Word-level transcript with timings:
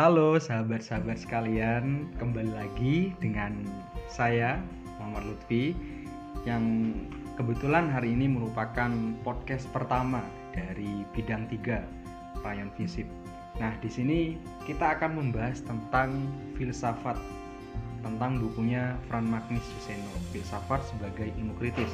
Halo 0.00 0.40
sahabat-sahabat 0.40 1.20
sekalian, 1.20 2.08
kembali 2.16 2.56
lagi 2.56 3.12
dengan 3.20 3.68
saya 4.08 4.56
Muhammad 4.96 5.28
Lutfi 5.28 5.76
yang 6.48 6.96
kebetulan 7.36 7.92
hari 7.92 8.16
ini 8.16 8.24
merupakan 8.24 8.88
podcast 9.20 9.68
pertama 9.76 10.24
dari 10.56 11.04
bidang 11.12 11.44
3 11.52 12.40
Rayon 12.40 12.72
Visip. 12.80 13.04
Nah, 13.60 13.76
di 13.84 13.92
sini 13.92 14.40
kita 14.64 14.96
akan 14.96 15.20
membahas 15.20 15.60
tentang 15.68 16.16
filsafat 16.56 17.20
tentang 18.00 18.40
bukunya 18.40 18.96
Fran 19.04 19.28
Magnus 19.28 19.68
Suseno, 19.76 20.16
Filsafat 20.32 20.80
sebagai 20.88 21.28
Ilmu 21.36 21.52
Kritis. 21.60 21.92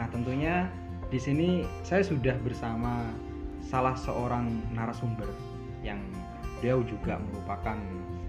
Nah, 0.00 0.08
tentunya 0.08 0.64
di 1.12 1.20
sini 1.20 1.68
saya 1.84 2.00
sudah 2.00 2.40
bersama 2.40 3.04
salah 3.60 4.00
seorang 4.00 4.48
narasumber 4.72 5.28
yang 5.84 6.00
beliau 6.58 6.82
juga 6.82 7.22
merupakan 7.22 7.78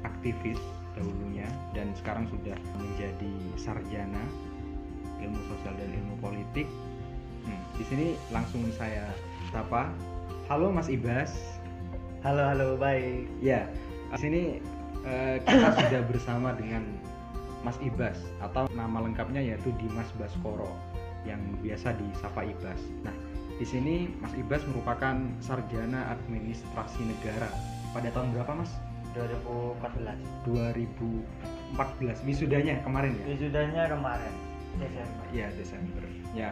aktivis 0.05 0.61
dahulunya 0.93 1.49
dan 1.73 1.89
sekarang 1.97 2.29
sudah 2.29 2.55
menjadi 2.77 3.33
sarjana 3.57 4.21
ilmu 5.19 5.39
sosial 5.49 5.73
dan 5.75 5.89
ilmu 5.89 6.15
politik. 6.21 6.67
Hmm, 7.43 7.61
di 7.75 7.83
sini 7.89 8.07
langsung 8.29 8.63
saya 8.77 9.09
sapa. 9.49 9.89
Halo 10.47 10.69
Mas 10.69 10.89
Ibas. 10.89 11.33
Halo 12.21 12.45
halo 12.45 12.67
baik. 12.77 13.29
Ya, 13.39 13.69
di 14.15 14.19
sini 14.19 14.41
eh, 15.07 15.37
kita 15.43 15.69
sudah 15.81 16.01
bersama 16.07 16.53
dengan 16.53 16.83
Mas 17.65 17.75
Ibas 17.83 18.15
atau 18.39 18.69
nama 18.71 19.03
lengkapnya 19.03 19.43
yaitu 19.43 19.73
Dimas 19.81 20.07
Baskoro 20.15 20.71
yang 21.27 21.39
biasa 21.59 21.95
disapa 21.99 22.47
Ibas. 22.47 22.79
Nah, 23.03 23.15
di 23.59 23.65
sini 23.67 24.07
Mas 24.23 24.31
Ibas 24.39 24.63
merupakan 24.71 25.19
sarjana 25.43 26.15
administrasi 26.15 27.03
negara 27.03 27.51
pada 27.93 28.09
tahun 28.13 28.33
berapa 28.37 28.51
Mas? 28.53 28.71
2014. 29.17 30.45
2014 30.45 32.27
wisudanya 32.29 32.77
kemarin 32.85 33.13
ya? 33.17 33.25
Wisudanya 33.33 33.83
kemarin 33.89 34.33
Desember. 34.77 35.25
Ya 35.33 35.47
Desember. 35.57 36.03
Ya 36.37 36.49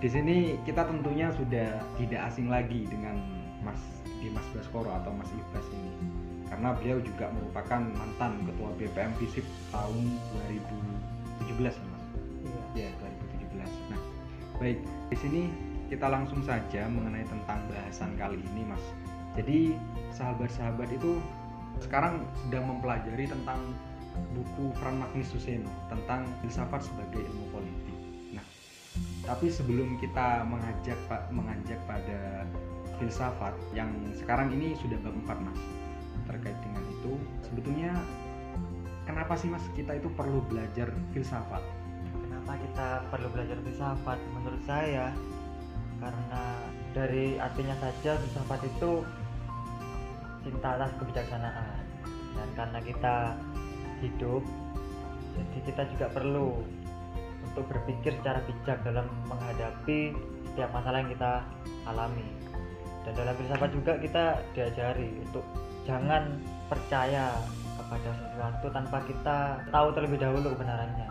di 0.00 0.08
sini 0.08 0.56
kita 0.64 0.88
tentunya 0.88 1.28
sudah 1.36 1.76
tidak 2.00 2.20
asing 2.32 2.48
lagi 2.48 2.88
dengan 2.88 3.20
Mas 3.60 3.80
Dimas 4.20 4.44
Baskoro 4.56 4.88
atau 4.88 5.12
Mas 5.12 5.28
Ibas 5.32 5.66
ini 5.76 5.92
karena 6.48 6.74
beliau 6.74 6.98
juga 7.04 7.30
merupakan 7.30 7.78
mantan 7.94 8.42
ketua 8.48 8.74
BPM 8.74 9.12
Visip 9.22 9.46
tahun 9.70 9.96
2017 11.46 11.78
ya 11.78 11.86
Mas. 11.92 12.04
Iya. 12.74 12.88
Ya 12.88 12.90
2017. 13.54 13.92
Nah 13.92 14.00
baik 14.58 14.78
di 15.12 15.16
sini 15.20 15.42
kita 15.92 16.06
langsung 16.08 16.42
saja 16.42 16.88
mengenai 16.88 17.26
tentang 17.28 17.60
bahasan 17.70 18.16
kali 18.18 18.40
ini 18.40 18.62
Mas. 18.66 18.84
Jadi 19.40 19.72
sahabat-sahabat 20.12 20.92
itu 20.92 21.16
sekarang 21.80 22.28
sedang 22.44 22.76
mempelajari 22.76 23.24
tentang 23.24 23.72
buku 24.36 24.68
Fran 24.76 25.00
Magnus 25.00 25.32
Suseno 25.32 25.72
tentang 25.88 26.28
filsafat 26.44 26.84
sebagai 26.84 27.24
ilmu 27.24 27.48
politik. 27.48 27.96
Nah, 28.36 28.44
tapi 29.24 29.48
sebelum 29.48 29.96
kita 29.96 30.44
mengajak 30.44 30.98
Pak 31.08 31.32
mengajak 31.32 31.80
pada 31.88 32.44
filsafat 33.00 33.56
yang 33.72 33.88
sekarang 34.12 34.52
ini 34.52 34.76
sudah 34.76 35.00
bab 35.00 35.16
4 35.24 35.46
Mas. 35.48 35.60
Terkait 36.28 36.58
dengan 36.60 36.84
itu, 37.00 37.16
sebetulnya 37.40 37.96
kenapa 39.08 39.40
sih 39.40 39.48
Mas 39.48 39.64
kita 39.72 39.96
itu 39.96 40.12
perlu 40.20 40.44
belajar 40.52 40.92
filsafat? 41.16 41.64
Kenapa 42.28 42.60
kita 42.60 42.88
perlu 43.08 43.32
belajar 43.32 43.56
filsafat? 43.64 44.20
Menurut 44.36 44.60
saya 44.68 45.16
karena 45.96 46.42
dari 46.92 47.40
artinya 47.40 47.76
saja 47.80 48.20
filsafat 48.20 48.68
itu 48.68 49.00
cinta 50.42 50.68
atas 50.76 50.90
kebijaksanaan. 51.00 51.84
Dan 52.36 52.48
karena 52.56 52.78
kita 52.80 53.14
hidup 54.00 54.42
jadi 55.36 55.58
kita 55.72 55.82
juga 55.94 56.06
perlu 56.10 56.48
untuk 57.50 57.64
berpikir 57.70 58.14
secara 58.20 58.42
bijak 58.44 58.78
dalam 58.84 59.06
menghadapi 59.26 60.14
setiap 60.52 60.70
masalah 60.74 61.02
yang 61.02 61.10
kita 61.14 61.32
alami. 61.88 62.28
Dan 63.06 63.12
dalam 63.16 63.34
filsafat 63.40 63.70
juga 63.72 63.92
kita 63.96 64.24
diajari 64.52 65.08
untuk 65.24 65.44
jangan 65.88 66.36
percaya 66.68 67.32
kepada 67.80 68.10
sesuatu 68.12 68.66
tanpa 68.70 68.98
kita 69.08 69.36
tahu 69.72 69.88
terlebih 69.96 70.18
dahulu 70.20 70.52
kebenarannya. 70.54 71.08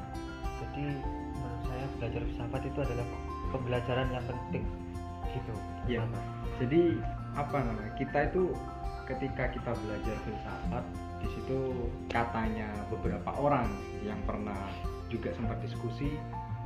Jadi 0.62 0.85
menurut 1.34 1.62
saya 1.66 1.85
belajar 1.97 2.22
filsafat 2.23 2.62
itu 2.69 2.79
adalah 2.85 3.07
pembelajaran 3.50 4.07
yang 4.13 4.25
penting. 4.29 4.63
Gitu. 5.34 5.53
Iya. 5.89 6.06
Jadi 6.62 6.81
apa 7.34 7.57
namanya? 7.57 7.91
Kita 7.97 8.18
itu 8.29 8.53
ketika 9.09 9.50
kita 9.50 9.72
belajar 9.75 10.16
filsafat 10.22 10.86
di 11.20 11.28
situ 11.34 11.59
katanya 12.08 12.70
beberapa 12.88 13.34
orang 13.36 13.66
yang 14.06 14.22
pernah 14.24 14.70
juga 15.09 15.34
sempat 15.34 15.58
diskusi 15.59 16.14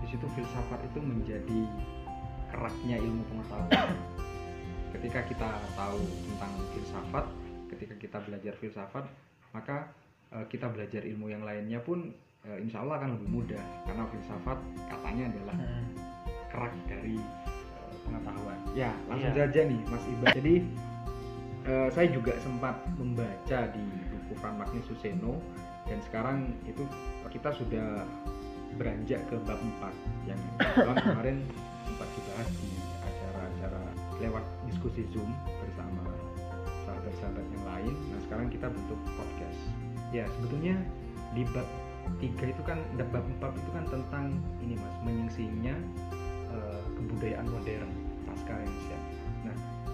di 0.03 0.07
situ 0.07 0.27
filsafat 0.35 0.83
itu 0.83 0.99
menjadi 0.99 1.61
keraknya 2.51 2.99
ilmu 2.99 3.23
pengetahuan. 3.25 3.95
ketika 4.93 5.25
kita 5.25 5.49
tahu 5.73 5.97
tentang 6.21 6.51
filsafat, 6.69 7.25
ketika 7.71 7.95
kita 7.97 8.17
belajar 8.21 8.53
filsafat, 8.61 9.05
maka 9.49 9.89
eh, 10.29 10.45
kita 10.51 10.69
belajar 10.69 11.01
ilmu 11.01 11.33
yang 11.33 11.41
lainnya 11.41 11.81
pun 11.81 12.13
eh, 12.45 12.59
insya 12.61 12.83
Allah 12.85 13.01
akan 13.01 13.17
lebih 13.17 13.29
mudah 13.31 13.63
karena 13.87 14.03
filsafat 14.05 14.59
katanya 14.85 15.33
adalah 15.33 15.55
Hmm. 15.57 15.87
kerak 16.51 16.73
dari 16.85 17.17
eh, 17.17 17.93
pengetahuan. 18.05 18.59
Ya, 18.77 18.91
langsung 19.09 19.33
Iya. 19.33 19.49
saja 19.49 19.59
nih 19.65 19.79
Mas 19.89 20.05
Iba. 20.05 20.27
Jadi 20.29 20.53
eh, 21.67 21.89
saya 21.91 22.07
juga 22.11 22.35
sempat 22.43 22.75
membaca 22.99 23.59
di 23.71 23.85
buku 24.11 24.33
Fran 24.39 24.59
Magnus 24.59 24.85
Suseno 24.87 25.39
dan 25.87 25.99
sekarang 26.07 26.51
itu 26.67 26.83
kita 27.31 27.49
sudah 27.55 28.05
beranjak 28.77 29.21
ke 29.29 29.35
bab 29.45 29.59
4 29.81 30.29
yang 30.29 30.39
kebetulan 30.57 30.97
kemarin 31.07 31.37
sempat 31.85 32.09
dibahas 32.17 32.49
di 32.57 32.71
acara-acara 33.05 33.83
lewat 34.21 34.45
diskusi 34.69 35.05
Zoom 35.13 35.29
bersama 35.61 36.09
sahabat-sahabat 36.87 37.45
yang 37.53 37.65
lain. 37.65 37.93
Nah, 38.11 38.19
sekarang 38.25 38.47
kita 38.49 38.67
bentuk 38.69 38.99
podcast. 39.17 39.61
Ya, 40.13 40.25
sebetulnya 40.39 40.77
di 41.33 41.43
bab 41.53 41.67
3 42.21 42.53
itu 42.53 42.61
kan 42.65 42.79
dan 42.97 43.07
bab 43.09 43.25
4 43.41 43.61
itu 43.61 43.69
kan 43.73 43.85
tentang 43.89 44.25
ini 44.61 44.75
Mas, 44.77 44.95
menyingsingnya 45.05 45.75
eh, 46.53 46.81
kebudayaan 46.97 47.47
modern 47.49 47.91
pasca 48.25 48.53
Renaissance. 48.57 49.12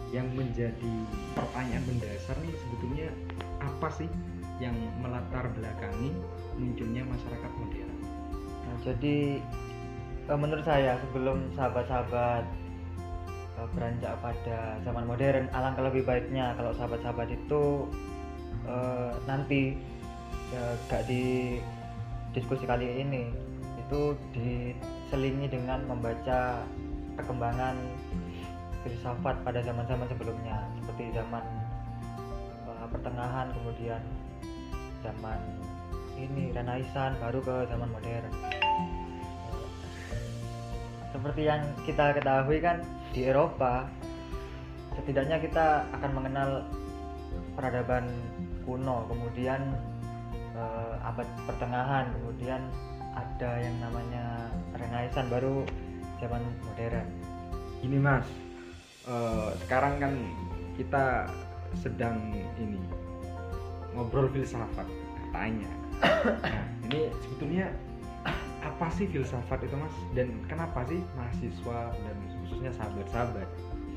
Yang 0.09 0.27
menjadi 0.33 0.93
pertanyaan 1.37 1.85
mendasar 1.85 2.35
nih 2.41 2.55
sebetulnya 2.57 3.09
apa 3.61 3.87
sih 3.93 4.09
yang 4.57 4.75
melatar 4.99 5.47
belakangi 5.53 6.11
munculnya 6.57 7.05
masyarakat 7.05 7.51
modern? 7.55 7.93
Nah, 8.65 8.75
jadi 8.83 9.17
eh, 10.29 10.39
menurut 10.39 10.65
saya 10.65 10.97
sebelum 11.07 11.53
sahabat-sahabat 11.53 12.43
eh, 13.57 13.67
beranjak 13.77 14.13
pada 14.19 14.81
zaman 14.81 15.05
modern, 15.05 15.45
alangkah 15.53 15.85
lebih 15.87 16.03
baiknya 16.03 16.57
kalau 16.57 16.73
sahabat-sahabat 16.73 17.29
itu 17.29 17.85
eh, 18.65 19.11
nanti 19.29 19.77
gak 20.89 21.05
di 21.05 21.61
diskusi 22.33 22.65
kali 22.65 23.05
ini 23.05 23.29
itu 23.89 24.17
diselingi 24.33 25.45
dengan 25.45 25.85
membaca 25.85 26.65
perkembangan 27.17 27.77
filsafat 28.89 29.45
pada 29.45 29.61
zaman-zaman 29.61 30.09
sebelumnya 30.09 30.57
seperti 30.81 31.13
zaman 31.13 31.45
eh, 32.65 32.87
pertengahan 32.89 33.53
kemudian 33.53 34.01
zaman 35.05 35.39
ini 36.17 36.51
Renaissance 36.51 37.15
baru 37.21 37.39
ke 37.39 37.55
zaman 37.69 37.87
modern. 37.93 38.33
Seperti 41.15 41.41
yang 41.47 41.61
kita 41.87 42.17
ketahui 42.17 42.59
kan 42.59 42.83
di 43.13 43.29
Eropa 43.29 43.87
setidaknya 44.99 45.39
kita 45.39 45.87
akan 45.95 46.11
mengenal 46.11 46.49
peradaban 47.55 48.09
kuno 48.67 49.05
kemudian 49.07 49.61
eh, 50.57 50.93
abad 51.05 51.29
pertengahan 51.45 52.09
kemudian 52.19 52.61
ada 53.13 53.51
yang 53.61 53.75
namanya 53.79 54.49
Renaissance 54.75 55.29
baru 55.29 55.63
zaman 56.19 56.43
modern. 56.67 57.07
Ini 57.79 57.95
Mas, 57.95 58.27
eh, 59.09 59.49
sekarang 59.65 59.93
kan 59.97 60.13
kita 60.77 61.27
sedang 61.81 62.17
ini 62.55 62.79
ngobrol 63.93 64.29
filsafat 64.29 64.85
katanya. 65.25 65.71
Nah, 65.99 66.65
ini 66.87 67.11
sebetulnya 67.25 67.73
apa 68.63 68.87
sih 68.95 69.09
filsafat 69.11 69.59
itu 69.65 69.75
Mas? 69.75 69.95
Dan 70.15 70.31
kenapa 70.47 70.85
sih 70.87 71.01
mahasiswa 71.17 71.91
dan 71.91 72.17
khususnya 72.45 72.71
sahabat-sahabat 72.77 73.47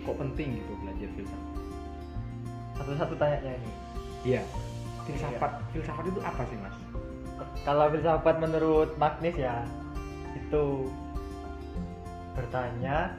kok 0.02 0.16
penting 0.18 0.58
gitu 0.58 0.72
belajar 0.82 1.08
filsafat? 1.14 1.52
satu-satu 2.72 3.14
tanya 3.20 3.38
ini 3.54 3.72
Iya, 4.22 4.42
filsafat 5.06 5.62
filsafat 5.70 6.04
itu 6.10 6.20
apa 6.22 6.42
sih 6.50 6.58
Mas? 6.58 6.76
kalau 7.62 7.86
filsafat 7.90 8.36
menurut 8.42 8.90
Magnus 8.98 9.36
ya 9.38 9.62
itu 10.34 10.90
bertanya 12.34 13.14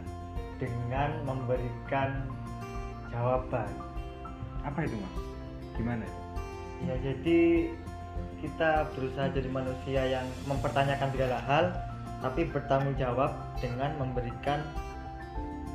dengan 0.64 1.12
memberikan 1.28 2.24
jawaban. 3.12 3.68
Apa 4.64 4.88
itu 4.88 4.96
Mas? 4.96 5.16
Gimana? 5.76 6.06
ya 6.84 6.96
jadi 7.00 7.72
kita 8.44 8.92
berusaha 8.92 9.32
jadi 9.32 9.48
manusia 9.48 10.02
yang 10.04 10.28
mempertanyakan 10.44 11.10
segala 11.16 11.40
hal 11.48 11.66
tapi 12.20 12.48
bertanggung 12.52 12.96
jawab 13.00 13.32
dengan 13.60 13.96
memberikan 14.00 14.64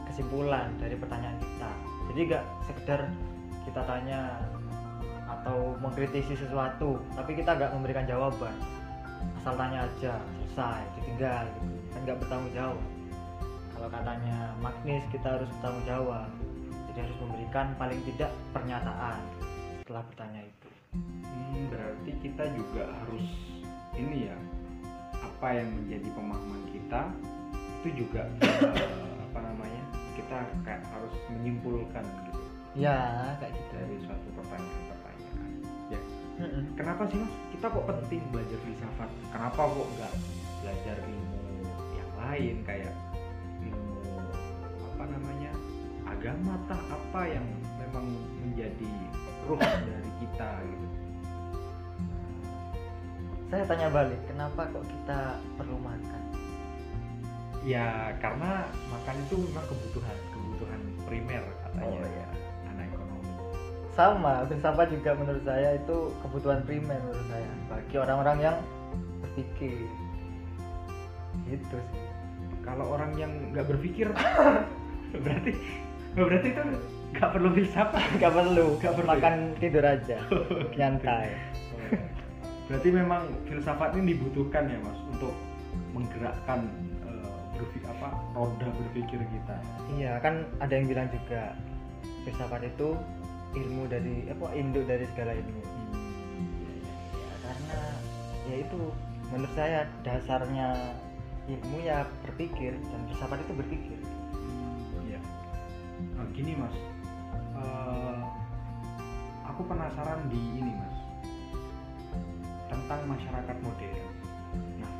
kesimpulan 0.08 0.68
dari 0.80 0.96
pertanyaan 0.96 1.36
kita. 1.40 1.70
Jadi 2.12 2.20
gak 2.32 2.44
sekedar 2.68 3.00
kita 3.68 3.80
tanya 3.84 4.40
atau 5.28 5.76
mengkritisi 5.80 6.36
sesuatu 6.36 7.00
tapi 7.16 7.36
kita 7.36 7.56
gak 7.56 7.72
memberikan 7.72 8.04
jawaban. 8.04 8.52
Asal 9.40 9.56
tanya 9.56 9.88
aja 9.88 10.20
selesai 10.20 10.80
ditinggal 11.00 11.48
gitu. 11.48 11.68
Kan 11.92 12.00
gak 12.04 12.18
bertanggung 12.20 12.52
jawab 12.52 12.97
kalau 13.78 13.94
katanya 13.94 14.58
magnis 14.58 15.06
kita 15.14 15.38
harus 15.38 15.46
bertanggung 15.54 15.86
jawab. 15.86 16.26
Jadi 16.90 16.98
harus 16.98 17.18
memberikan 17.22 17.66
paling 17.78 18.00
tidak 18.10 18.34
pernyataan 18.50 19.22
setelah 19.86 20.02
bertanya 20.10 20.42
itu. 20.42 20.68
Hmm, 20.98 21.62
berarti 21.70 22.10
kita 22.18 22.44
juga 22.58 22.90
harus 22.90 23.26
ini 23.94 24.26
ya 24.26 24.36
apa 25.14 25.62
yang 25.62 25.70
menjadi 25.70 26.08
pemahaman 26.10 26.62
kita 26.74 27.00
itu 27.54 27.88
juga 28.02 28.26
eh, 28.42 29.14
apa 29.30 29.38
namanya 29.46 29.82
kita 30.18 30.42
kayak 30.66 30.82
harus 30.90 31.14
menyimpulkan 31.30 32.02
gitu. 32.02 32.42
Ya 32.74 32.98
kayak 33.38 33.54
gitu. 33.54 33.72
Dari 33.78 33.96
suatu 34.02 34.28
pertanyaan-pertanyaan. 34.42 35.50
Ya. 35.94 36.00
Mm-mm. 36.42 36.74
kenapa 36.74 37.06
sih 37.14 37.22
mas? 37.22 37.30
Kita 37.54 37.70
kok 37.70 37.86
penting 37.86 38.26
belajar 38.34 38.58
filsafat? 38.58 39.10
Kenapa 39.30 39.70
kok 39.70 39.88
nggak 39.94 40.14
belajar 40.66 40.96
ilmu 41.06 41.62
yang 41.94 42.10
lain 42.18 42.56
kayak 42.66 42.90
namanya 45.10 45.52
agama 46.08 46.54
tah 46.68 46.80
apa 46.88 47.20
yang 47.28 47.46
memang 47.80 48.06
menjadi 48.44 48.90
ruh 49.48 49.60
dari 49.60 50.10
kita 50.20 50.50
gitu. 50.64 50.86
Saya 53.48 53.64
tanya 53.64 53.88
balik 53.88 54.20
kenapa 54.28 54.68
kok 54.68 54.84
kita 54.84 55.40
perlu 55.56 55.80
makan? 55.80 56.22
Ya 57.64 58.12
karena 58.20 58.68
makan 58.92 59.16
itu 59.24 59.34
memang 59.48 59.64
kebutuhan 59.66 60.18
kebutuhan 60.32 60.80
primer 61.08 61.42
katanya 61.64 62.00
Oh, 62.00 62.08
iya. 62.12 62.28
anak 62.68 62.84
ekonomi. 62.92 63.30
Sama 63.96 64.34
filsafat 64.46 64.88
juga 64.92 65.10
menurut 65.16 65.44
saya 65.48 65.80
itu 65.80 66.12
kebutuhan 66.20 66.60
primer 66.68 67.00
menurut 67.00 67.26
saya 67.32 67.50
bagi 67.72 67.96
orang-orang 67.96 68.38
yang 68.40 68.56
berpikir. 69.24 69.88
Gitu 71.48 71.76
sih. 71.88 72.04
Kalau 72.62 72.84
orang 72.92 73.16
yang 73.16 73.32
nggak 73.56 73.64
berpikir 73.64 74.12
berarti 75.14 75.50
berarti 76.12 76.48
itu 76.50 76.62
nggak 77.08 77.30
perlu 77.32 77.48
filsafat 77.54 78.04
nggak 78.20 78.32
perlu 78.32 78.66
Nggak 78.78 78.94
perlu. 78.94 79.08
makan 79.08 79.34
tidur 79.56 79.84
aja. 79.84 80.18
Nyantai. 80.78 81.28
Berarti 82.68 82.88
memang 82.92 83.22
filsafat 83.48 83.96
ini 83.96 84.12
dibutuhkan 84.12 84.68
ya 84.68 84.76
mas 84.84 84.98
untuk 85.08 85.32
menggerakkan 85.96 86.68
eh, 87.08 87.32
berpikir 87.56 87.88
apa 87.88 88.12
roda 88.36 88.68
berpikir 88.76 89.20
kita. 89.24 89.56
Iya 89.96 90.20
kan 90.20 90.44
ada 90.60 90.72
yang 90.76 90.84
bilang 90.84 91.08
juga 91.08 91.56
filsafat 92.28 92.68
itu 92.68 92.92
ilmu 93.56 93.88
dari 93.88 94.28
apa 94.28 94.52
induk 94.52 94.84
dari 94.84 95.08
segala 95.16 95.32
ilmu. 95.32 95.62
Ya 97.16 97.34
karena 97.40 97.80
ya 98.52 98.56
itu 98.68 98.80
menurut 99.32 99.52
saya 99.56 99.88
dasarnya 100.04 100.68
ilmu 101.48 101.80
ya 101.80 102.04
berpikir 102.28 102.76
dan 102.76 103.00
filsafat 103.08 103.40
itu 103.48 103.52
berpikir 103.56 103.97
gini 106.38 106.54
mas, 106.54 106.74
Eh, 107.58 108.20
aku 109.42 109.66
penasaran 109.66 110.30
di 110.30 110.38
ini 110.38 110.70
mas 110.70 110.94
tentang 112.70 113.02
masyarakat 113.10 113.56
modern. 113.58 114.06
Nah, 114.78 114.92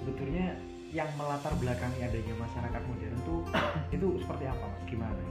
sebetulnya 0.00 0.56
yang 0.96 1.12
melatar 1.20 1.52
belakangi 1.60 2.00
adanya 2.00 2.34
masyarakat 2.40 2.82
modern 2.88 3.16
tuh 3.28 3.40
itu 3.94 4.06
seperti 4.24 4.48
apa 4.48 4.64
mas? 4.64 4.82
Gimana? 4.88 5.22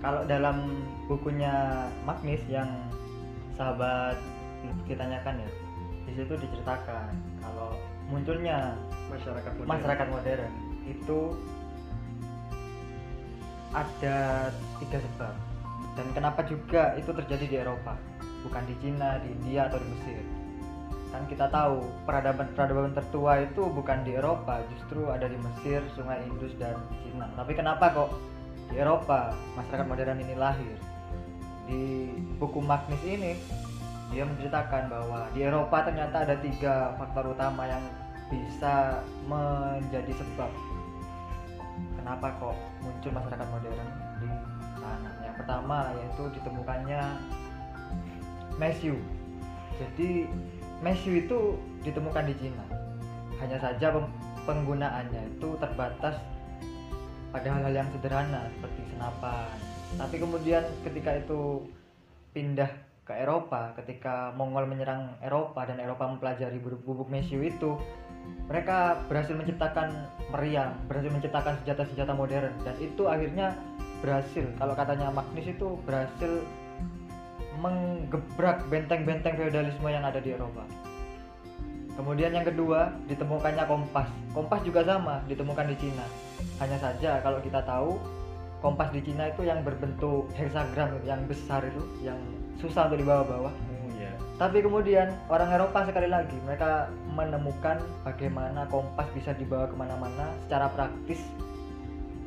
Kalau 0.00 0.24
dalam 0.24 0.80
bukunya 1.04 1.84
Magnis 2.08 2.40
yang 2.48 2.68
sahabat 3.52 4.16
kita 4.88 5.04
tanyakan 5.04 5.44
ya 5.44 5.50
di 6.06 6.12
situ 6.16 6.32
diceritakan 6.40 7.12
kalau 7.44 7.76
munculnya 8.08 8.72
Masyarakat 9.12 9.52
modern. 9.60 9.68
masyarakat 9.68 10.06
modern 10.08 10.52
itu 10.86 11.18
ada 13.76 14.48
tiga 14.80 14.98
sebab. 15.04 15.34
Dan 15.96 16.06
kenapa 16.16 16.40
juga 16.48 16.96
itu 16.96 17.12
terjadi 17.12 17.44
di 17.44 17.56
Eropa? 17.60 17.96
Bukan 18.44 18.62
di 18.64 18.74
Cina, 18.80 19.20
di 19.20 19.28
India 19.32 19.68
atau 19.68 19.76
di 19.80 19.88
Mesir. 19.92 20.22
Kan 21.12 21.24
kita 21.28 21.48
tahu 21.48 21.84
peradaban 22.04 22.52
peradaban 22.52 22.92
tertua 22.92 23.44
itu 23.44 23.68
bukan 23.68 24.04
di 24.04 24.16
Eropa 24.16 24.60
justru 24.72 25.08
ada 25.08 25.28
di 25.28 25.38
Mesir, 25.40 25.80
Sungai 25.96 26.24
Indus 26.24 26.52
dan 26.56 26.76
Cina. 27.04 27.28
Tapi 27.36 27.52
kenapa 27.56 27.92
kok 27.92 28.10
di 28.72 28.76
Eropa 28.80 29.32
masyarakat 29.56 29.86
modern 29.88 30.20
ini 30.20 30.34
lahir? 30.36 30.76
Di 31.68 32.12
buku 32.36 32.60
Magnis 32.60 33.02
ini 33.04 33.32
dia 34.12 34.22
menceritakan 34.22 34.86
bahwa 34.86 35.26
di 35.34 35.42
Eropa 35.42 35.82
ternyata 35.82 36.22
ada 36.22 36.36
tiga 36.38 36.94
faktor 36.94 37.34
utama 37.34 37.66
yang 37.66 37.82
bisa 38.30 39.02
menjadi 39.26 40.12
sebab 40.18 40.50
kenapa 42.06 42.38
kok 42.38 42.54
muncul 42.86 43.10
masyarakat 43.18 43.46
modern 43.50 43.90
di 44.22 44.30
sana. 44.78 45.10
Yang 45.26 45.34
pertama 45.42 45.90
yaitu 45.98 46.22
ditemukannya 46.38 47.02
mesiu. 48.62 48.94
Jadi 49.82 50.30
mesiu 50.86 51.18
itu 51.18 51.58
ditemukan 51.82 52.30
di 52.30 52.34
Cina. 52.38 52.62
Hanya 53.42 53.58
saja 53.58 53.90
penggunaannya 54.46 55.34
itu 55.34 55.58
terbatas 55.58 56.14
pada 57.34 57.48
hal-hal 57.50 57.74
yang 57.74 57.90
sederhana 57.90 58.46
seperti 58.54 58.86
senapan. 58.94 59.50
Tapi 59.98 60.16
kemudian 60.22 60.62
ketika 60.86 61.10
itu 61.18 61.66
pindah 62.30 62.70
ke 63.06 63.14
Eropa, 63.14 63.70
ketika 63.78 64.34
Mongol 64.34 64.66
menyerang 64.66 65.14
Eropa 65.22 65.62
dan 65.62 65.78
Eropa 65.78 66.10
mempelajari 66.10 66.58
bubuk-bubuk 66.58 67.06
mesiu 67.06 67.38
itu, 67.38 67.78
mereka 68.50 68.98
berhasil 69.06 69.38
menciptakan 69.38 70.10
meriam, 70.34 70.74
berhasil 70.90 71.14
menciptakan 71.14 71.54
senjata-senjata 71.62 72.12
modern 72.18 72.50
dan 72.66 72.74
itu 72.82 73.06
akhirnya 73.06 73.54
berhasil 74.02 74.44
kalau 74.58 74.74
katanya 74.74 75.14
Magnus 75.14 75.46
itu 75.46 75.78
berhasil 75.86 76.42
menggebrak 77.62 78.66
benteng-benteng 78.68 79.38
feodalisme 79.38 79.88
yang 79.88 80.02
ada 80.02 80.18
di 80.18 80.34
Eropa. 80.34 80.66
Kemudian 81.96 82.34
yang 82.36 82.44
kedua 82.44 82.92
ditemukannya 83.08 83.64
kompas. 83.64 84.10
Kompas 84.36 84.60
juga 84.68 84.84
sama 84.84 85.24
ditemukan 85.24 85.64
di 85.72 85.76
Cina. 85.80 86.04
Hanya 86.60 86.76
saja 86.76 87.24
kalau 87.24 87.40
kita 87.40 87.64
tahu 87.64 87.96
kompas 88.60 88.92
di 88.92 89.00
Cina 89.00 89.32
itu 89.32 89.48
yang 89.48 89.64
berbentuk 89.64 90.28
heksagram 90.36 90.92
itu, 91.00 91.08
yang 91.08 91.24
besar 91.24 91.64
itu, 91.64 91.82
yang 92.04 92.20
susah 92.60 92.88
untuk 92.88 93.00
dibawa-bawa. 93.04 93.50
Oh 93.52 93.88
iya. 93.96 94.12
Tapi 94.36 94.64
kemudian 94.64 95.12
orang 95.28 95.48
Eropa 95.52 95.84
sekali 95.88 96.08
lagi 96.08 96.36
mereka 96.44 96.88
menemukan 97.12 97.80
bagaimana 98.04 98.68
kompas 98.68 99.08
bisa 99.16 99.32
dibawa 99.36 99.68
ke 99.68 99.76
mana-mana 99.76 100.32
secara 100.44 100.68
praktis 100.72 101.20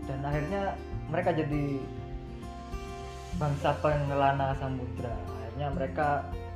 dan 0.09 0.25
akhirnya 0.25 0.73
mereka 1.13 1.29
jadi 1.33 1.77
bangsa 3.37 3.77
pengelana 3.79 4.57
samudra. 4.57 5.13
Akhirnya 5.13 5.67
mereka 5.73 6.07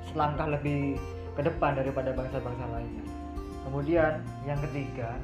selangkah 0.10 0.50
lebih 0.50 0.98
ke 1.34 1.42
depan 1.42 1.78
daripada 1.78 2.14
bangsa-bangsa 2.14 2.66
lainnya. 2.70 3.06
Kemudian 3.64 4.14
yang 4.44 4.60
ketiga 4.70 5.18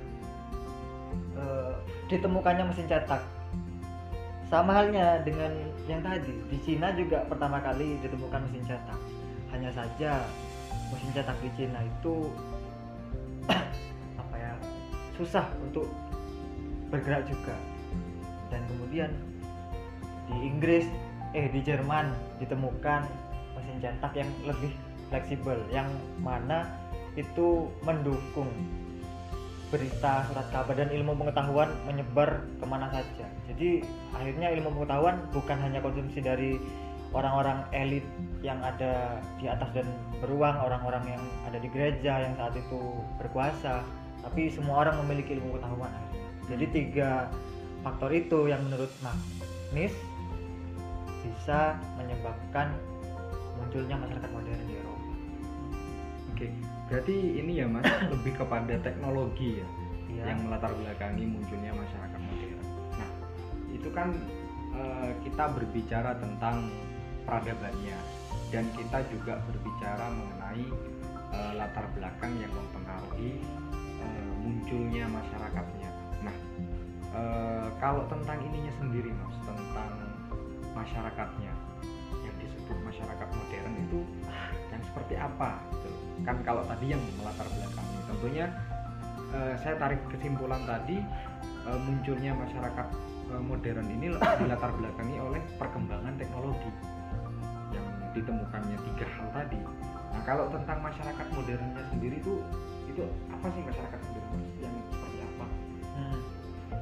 eh, 1.37 1.73
ditemukannya 2.09 2.69
mesin 2.69 2.87
cetak. 2.89 3.21
Sama 4.49 4.81
halnya 4.81 5.21
dengan 5.21 5.53
yang 5.85 6.01
tadi 6.01 6.33
di 6.49 6.57
Cina 6.65 6.89
juga 6.97 7.21
pertama 7.29 7.61
kali 7.61 8.01
ditemukan 8.01 8.49
mesin 8.49 8.65
cetak. 8.65 8.97
Hanya 9.53 9.69
saja 9.69 10.25
mesin 10.89 11.13
cetak 11.13 11.37
di 11.37 11.49
Cina 11.53 11.77
itu 11.85 12.33
apa 14.21 14.35
ya 14.41 14.57
susah 15.21 15.45
untuk 15.61 15.85
bergerak 16.89 17.29
juga. 17.29 17.53
Dan 18.49 18.65
kemudian 18.73 19.13
di 20.25 20.37
Inggris 20.41 20.89
eh 21.37 21.45
di 21.53 21.61
Jerman 21.61 22.09
ditemukan 22.41 23.05
mesin 23.53 23.77
cetak 23.77 24.17
yang 24.17 24.29
lebih 24.49 24.73
fleksibel 25.13 25.61
yang 25.69 25.85
mana 26.25 26.65
itu 27.13 27.69
mendukung 27.85 28.49
berita 29.69 30.25
surat 30.25 30.49
kabar 30.49 30.73
dan 30.73 30.89
ilmu 30.89 31.13
pengetahuan 31.13 31.69
menyebar 31.85 32.41
ke 32.57 32.65
mana 32.65 32.89
saja 32.89 33.29
jadi 33.59 33.83
akhirnya 34.15 34.47
ilmu 34.55 34.71
pengetahuan 34.71 35.19
bukan 35.35 35.57
hanya 35.59 35.83
konsumsi 35.83 36.23
dari 36.23 36.55
orang-orang 37.11 37.67
elit 37.75 38.07
yang 38.39 38.55
ada 38.63 39.19
di 39.35 39.51
atas 39.51 39.67
dan 39.75 39.83
beruang 40.23 40.55
orang-orang 40.63 41.03
yang 41.19 41.23
ada 41.43 41.59
di 41.59 41.67
gereja 41.67 42.23
yang 42.23 42.39
saat 42.39 42.55
itu 42.55 42.79
berkuasa 43.19 43.83
tapi 44.23 44.47
semua 44.47 44.87
orang 44.87 44.95
memiliki 45.03 45.35
ilmu 45.35 45.59
pengetahuan 45.59 45.91
akhirnya. 45.91 46.23
jadi 46.47 46.65
tiga 46.71 47.09
faktor 47.83 48.15
itu 48.15 48.47
yang 48.47 48.63
menurut 48.63 48.91
Magnis 49.03 49.91
bisa 51.19 51.75
menyebabkan 51.99 52.71
munculnya 53.59 53.99
masyarakat 53.99 54.29
modern 54.31 54.63
di 54.71 54.75
Eropa 54.79 55.07
Oke, 56.31 56.47
berarti 56.87 57.15
ini 57.43 57.59
ya 57.59 57.67
mas 57.67 57.83
lebih 58.15 58.39
kepada 58.39 58.79
teknologi 58.79 59.59
ya 59.59 59.67
Iya. 60.09 60.33
yang 60.33 60.39
melatar 60.49 60.73
belakangi 60.73 61.23
munculnya 61.29 61.71
masyarakat 61.77 62.19
modern. 62.19 62.58
Itu 63.79 63.89
kan 63.95 64.11
eh, 64.75 65.11
kita 65.23 65.55
berbicara 65.55 66.19
tentang 66.19 66.67
peradabannya 67.23 67.97
dan 68.51 68.65
kita 68.75 69.05
juga 69.07 69.39
berbicara 69.47 70.11
mengenai 70.11 70.65
eh, 71.31 71.51
latar 71.55 71.85
belakang 71.95 72.35
yang 72.43 72.51
mempengaruhi 72.51 73.39
eh, 74.03 74.31
munculnya 74.43 75.07
masyarakatnya. 75.07 75.89
Nah, 76.25 76.35
eh, 77.15 77.67
kalau 77.79 78.03
tentang 78.11 78.43
ininya 78.43 78.73
sendiri 78.83 79.15
mas, 79.15 79.35
tentang 79.47 79.93
masyarakatnya 80.75 81.53
yang 82.23 82.35
disebut 82.41 82.77
masyarakat 82.83 83.27
modern 83.31 83.73
itu 83.79 83.99
yang 84.69 84.83
seperti 84.83 85.15
apa? 85.15 85.59
Gitu. 85.71 85.89
Kan 86.27 86.37
kalau 86.43 86.67
tadi 86.67 86.91
yang 86.91 87.01
melatar 87.15 87.47
belakangi, 87.47 87.99
tentunya 88.09 88.45
eh, 89.33 89.55
saya 89.61 89.75
tarik 89.77 90.01
kesimpulan 90.09 90.61
tadi 90.65 90.97
eh, 91.69 91.79
munculnya 91.85 92.33
masyarakat 92.33 92.87
modern 93.37 93.85
ini 93.85 94.09
dilatar 94.41 94.71
belakangi 94.73 95.17
oleh 95.21 95.41
perkembangan 95.61 96.13
teknologi 96.17 96.71
yang 97.69 97.85
ditemukannya 98.17 98.77
tiga 98.81 99.05
hal 99.05 99.27
tadi. 99.29 99.59
Nah 100.09 100.21
kalau 100.25 100.49
tentang 100.49 100.81
masyarakat 100.81 101.27
modernnya 101.37 101.83
sendiri 101.93 102.17
itu 102.17 102.41
itu 102.89 103.05
apa 103.29 103.45
sih 103.53 103.61
masyarakat 103.61 103.99
modern 104.09 104.41
yang 104.57 104.73
seperti 104.89 105.17
apa? 105.21 105.45
Hmm. 105.93 106.19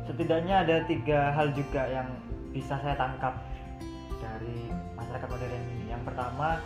Setidaknya 0.07 0.55
ada 0.63 0.75
tiga 0.87 1.19
hal 1.35 1.47
juga 1.51 1.83
yang 1.91 2.07
bisa 2.55 2.79
saya 2.79 2.95
tangkap 2.95 3.35
dari 4.23 4.71
masyarakat 4.95 5.27
modern 5.27 5.63
ini. 5.75 5.91
Yang 5.91 6.03
pertama 6.07 6.63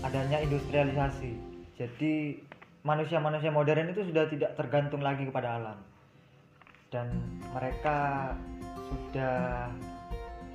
adanya 0.00 0.38
industrialisasi. 0.40 1.32
Jadi 1.76 2.40
manusia-manusia 2.80 3.52
modern 3.52 3.92
itu 3.92 4.08
sudah 4.08 4.24
tidak 4.32 4.56
tergantung 4.56 5.04
lagi 5.04 5.28
kepada 5.28 5.60
alam 5.60 5.78
dan 6.90 7.06
mereka 7.54 8.32
sudah 8.90 9.70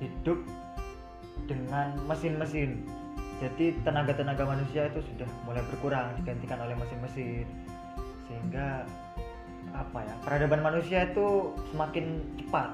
hidup 0.00 0.38
dengan 1.48 1.96
mesin-mesin. 2.04 2.84
Jadi 3.40 3.76
tenaga-tenaga 3.84 4.48
manusia 4.48 4.88
itu 4.88 5.00
sudah 5.12 5.28
mulai 5.44 5.60
berkurang 5.72 6.12
digantikan 6.20 6.60
oleh 6.60 6.76
mesin-mesin. 6.76 7.44
Sehingga 8.28 8.84
apa 9.76 9.98
ya 10.00 10.14
peradaban 10.24 10.64
manusia 10.64 11.04
itu 11.04 11.52
semakin 11.74 12.24
cepat 12.40 12.72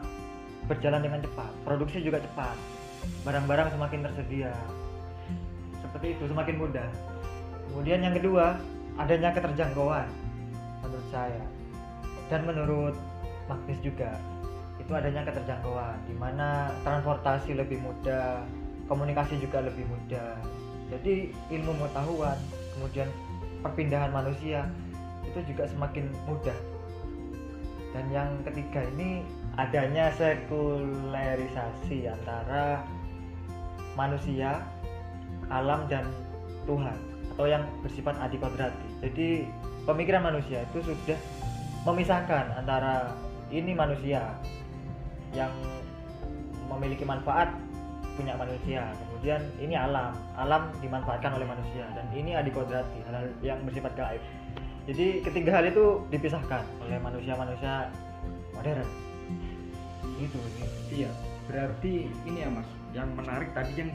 berjalan 0.70 1.02
dengan 1.02 1.18
cepat 1.24 1.50
produksi 1.66 1.98
juga 1.98 2.22
cepat 2.22 2.54
barang-barang 3.26 3.74
semakin 3.74 4.06
tersedia. 4.06 4.54
Seperti 5.82 6.14
itu 6.14 6.24
semakin 6.30 6.56
mudah. 6.62 6.90
Kemudian 7.70 8.06
yang 8.06 8.14
kedua 8.14 8.54
adanya 8.96 9.34
keterjangkauan 9.34 10.06
menurut 10.86 11.08
saya. 11.10 11.42
Dan 12.30 12.46
menurut 12.46 12.94
Magnus 13.50 13.80
juga 13.82 14.16
itu 14.92 15.00
adanya 15.00 15.24
keterjangkauan 15.24 15.96
di 16.04 16.12
mana 16.20 16.68
transportasi 16.84 17.56
lebih 17.56 17.80
mudah 17.80 18.44
komunikasi 18.92 19.40
juga 19.40 19.64
lebih 19.64 19.88
mudah. 19.88 20.36
Jadi 20.92 21.32
ilmu 21.48 21.72
pengetahuan 21.80 22.36
kemudian 22.76 23.08
perpindahan 23.64 24.12
manusia 24.12 24.68
itu 25.24 25.40
juga 25.48 25.64
semakin 25.64 26.12
mudah. 26.28 26.52
Dan 27.96 28.04
yang 28.12 28.28
ketiga 28.44 28.84
ini 28.92 29.24
adanya 29.56 30.12
sekularisasi 30.12 32.12
antara 32.12 32.84
manusia 33.96 34.60
alam 35.48 35.88
dan 35.88 36.04
Tuhan 36.68 37.00
atau 37.32 37.48
yang 37.48 37.64
bersifat 37.80 38.12
adikodrati 38.20 38.88
jadi 39.00 39.48
pemikiran 39.88 40.20
manusia 40.20 40.68
itu 40.68 40.84
sudah 40.84 41.16
memisahkan 41.88 42.60
antara 42.60 43.16
ini 43.48 43.72
manusia 43.72 44.36
yang 45.32 45.52
memiliki 46.68 47.04
manfaat 47.04 47.52
punya 48.16 48.36
manusia. 48.36 48.92
Kemudian 49.08 49.40
ini 49.60 49.74
alam. 49.76 50.12
Alam 50.36 50.68
dimanfaatkan 50.84 51.32
oleh 51.36 51.46
manusia. 51.48 51.88
Dan 51.96 52.06
ini 52.12 52.36
adikodrati 52.36 53.00
hal 53.08 53.28
yang 53.40 53.60
bersifat 53.64 53.92
gaib. 53.96 54.22
Jadi 54.82 55.22
ketiga 55.22 55.62
hal 55.62 55.64
itu 55.70 56.02
dipisahkan 56.10 56.66
oleh 56.82 56.98
manusia-manusia 56.98 57.88
modern. 58.52 58.88
Gitu 60.18 60.38
sih. 60.58 60.68
Iya, 61.02 61.10
berarti 61.46 62.10
ini 62.26 62.38
ya 62.42 62.50
mas, 62.50 62.68
yang 62.92 63.08
menarik 63.14 63.48
tadi 63.54 63.72
yang 63.78 63.90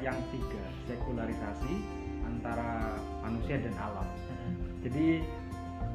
yang 0.00 0.18
tiga 0.32 0.62
sekularisasi 0.88 1.74
antara 2.24 2.96
manusia 3.20 3.60
dan 3.60 3.74
alam. 3.76 4.08
Jadi 4.80 5.20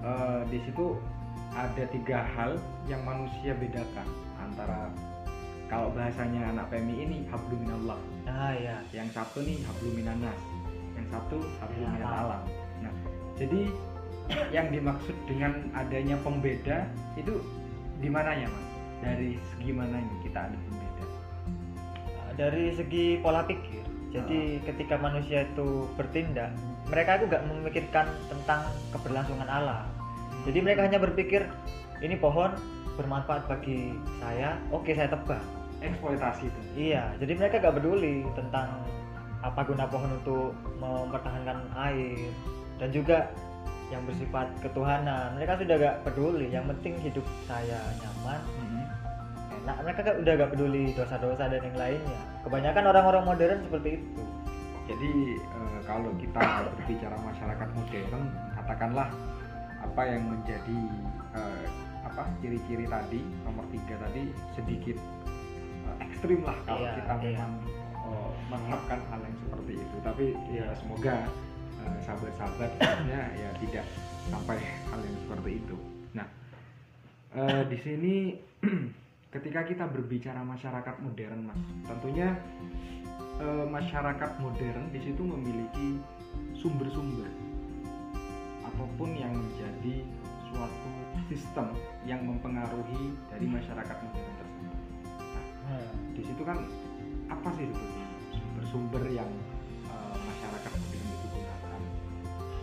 eh, 0.05 0.41
di 0.53 0.59
situ 0.61 0.95
ada 1.55 1.83
tiga 1.89 2.21
hal 2.37 2.61
yang 2.85 3.01
manusia 3.01 3.57
bedakan 3.57 4.07
antara 4.45 4.93
kalau 5.65 5.89
bahasanya 5.97 6.53
anak 6.53 6.69
PMI 6.69 6.95
ini 7.09 7.17
habluminallah, 7.33 7.97
nah 8.29 8.53
ya 8.53 8.77
yang 8.93 9.09
satu 9.09 9.41
nih 9.41 9.57
habluminanas, 9.65 10.39
yang 10.93 11.07
satu 11.09 11.41
habluminal 11.57 12.05
alam. 12.05 12.21
alam. 12.21 12.41
Nah, 12.85 12.93
jadi 13.33 13.61
yang 14.53 14.69
dimaksud 14.69 15.17
dengan 15.25 15.65
adanya 15.73 16.21
pembeda 16.21 16.85
itu 17.17 17.41
di 17.97 18.09
mananya 18.13 18.45
mas? 18.45 18.67
Dari 19.01 19.41
segi 19.53 19.73
mana 19.73 19.97
ini 19.97 20.15
kita 20.21 20.49
ada 20.49 20.57
pembeda? 20.69 20.85
dari 22.35 22.75
segi 22.75 23.19
pola 23.23 23.47
pikir 23.47 23.83
jadi 24.11 24.63
ketika 24.63 24.95
manusia 24.99 25.43
itu 25.47 25.87
bertindak 25.95 26.51
mereka 26.87 27.19
itu 27.19 27.25
nggak 27.31 27.43
memikirkan 27.47 28.07
tentang 28.27 28.67
keberlangsungan 28.91 29.47
alam 29.47 29.87
jadi 30.43 30.59
mereka 30.61 30.87
hanya 30.87 30.99
berpikir 30.99 31.47
ini 32.03 32.19
pohon 32.19 32.53
bermanfaat 32.95 33.47
bagi 33.47 33.95
saya. 34.17 34.59
Oke 34.71 34.95
saya 34.95 35.11
tebang 35.11 35.43
Eksploitasi 35.83 36.49
itu. 36.49 36.59
iya 36.73 37.13
jadi 37.19 37.35
mereka 37.35 37.61
nggak 37.61 37.75
peduli 37.77 38.25
tentang 38.33 38.81
apa 39.45 39.61
guna 39.61 39.85
pohon 39.85 40.09
untuk 40.17 40.57
mempertahankan 40.81 41.69
air 41.77 42.33
dan 42.81 42.89
juga 42.89 43.29
yang 43.93 44.01
bersifat 44.09 44.49
ketuhanan. 44.65 45.37
Mereka 45.37 45.61
sudah 45.61 45.75
gak 45.77 45.97
peduli 46.01 46.49
yang 46.49 46.65
penting 46.65 46.97
hidup 47.05 47.25
saya 47.45 47.77
nyaman. 48.01 48.41
Enak 49.65 49.77
mereka 49.81 50.01
kan 50.05 50.15
udah 50.21 50.33
gak 50.37 50.51
peduli 50.53 50.83
dosa-dosa 50.93 51.43
dan 51.49 51.61
yang 51.61 51.77
lainnya. 51.77 52.21
Kebanyakan 52.45 52.83
orang-orang 52.89 53.23
modern 53.25 53.59
seperti 53.69 53.89
itu. 54.01 54.23
Jadi 54.85 55.11
eh, 55.37 55.79
kalau 55.89 56.13
kita 56.21 56.45
berbicara 56.77 57.17
masyarakat 57.17 57.67
modern, 57.73 58.23
katakanlah 58.53 59.09
apa 59.81 60.01
yang 60.05 60.23
menjadi 60.29 60.79
eh, 61.33 61.65
apa 62.15 62.31
ciri-ciri 62.39 62.87
tadi 62.87 63.19
nomor 63.43 63.67
tiga 63.75 63.99
tadi 63.99 64.31
sedikit 64.55 64.95
eh, 65.83 65.97
ekstrim 66.07 66.47
lah 66.47 66.55
kalau 66.63 66.87
Iya, 66.87 67.03
kita 67.03 67.13
iya. 67.19 67.23
memang 67.35 67.51
oh, 68.07 68.31
menerapkan 68.47 68.99
hal 69.11 69.19
yang 69.19 69.35
seperti 69.43 69.73
itu. 69.83 69.95
Tapi 69.99 70.25
ya 70.47 70.67
semoga 70.79 71.27
eh, 71.83 71.97
sahabat-sahabatnya 72.07 73.19
ya 73.43 73.49
tidak 73.59 73.85
sampai 74.31 74.63
hal 74.63 74.99
yang 75.03 75.17
seperti 75.27 75.51
itu. 75.59 75.75
Nah 76.15 76.27
eh, 77.35 77.63
di 77.67 77.77
sini 77.83 78.13
ketika 79.35 79.67
kita 79.67 79.83
berbicara 79.91 80.39
masyarakat 80.39 80.95
modern 81.03 81.51
mas, 81.51 81.59
tentunya 81.83 82.31
eh, 83.43 83.65
masyarakat 83.67 84.31
modern 84.39 84.87
di 84.95 85.03
situ 85.03 85.19
memiliki 85.19 85.99
sumber-sumber 86.55 87.27
ataupun 88.71 89.19
yang 89.19 89.35
menjadi 89.35 90.07
suatu 90.55 90.89
sistem 91.27 91.75
yang 92.07 92.23
mempengaruhi 92.23 93.11
dari 93.27 93.43
masyarakat 93.43 93.97
modern 93.99 94.35
tersebut. 94.39 94.77
Nah, 95.67 95.89
di 96.15 96.21
situ 96.23 96.41
kan 96.47 96.63
apa 97.27 97.49
sih 97.59 97.67
sebetulnya 97.67 98.07
sumber-sumber 98.31 99.03
yang 99.11 99.27
eh, 99.91 100.15
masyarakat 100.15 100.71
modern 100.71 101.07
itu 101.11 101.27
gunakan 101.27 101.81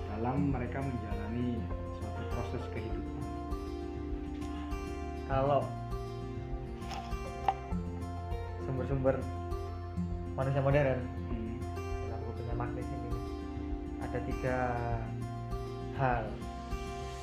dalam 0.08 0.36
mereka 0.48 0.78
menjalani 0.80 1.60
suatu 2.00 2.22
proses 2.32 2.64
kehidupan. 2.72 3.10
kalau 5.30 5.64
sumber-sumber 8.66 9.16
manusia 10.36 10.60
modern 10.60 11.00
Hmm. 11.32 11.56
dalam 12.08 12.20
bukunya 12.28 12.54
Magnus 12.56 12.88
ini 12.88 13.10
ada 14.02 14.18
tiga 14.28 14.58
hal 15.96 16.24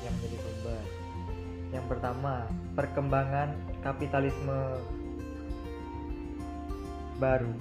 yang 0.04 0.12
menjadi 0.18 0.36
sumber 0.40 0.82
yang 1.70 1.86
pertama 1.86 2.50
perkembangan 2.74 3.54
kapitalisme 3.86 4.58
baru. 7.22 7.54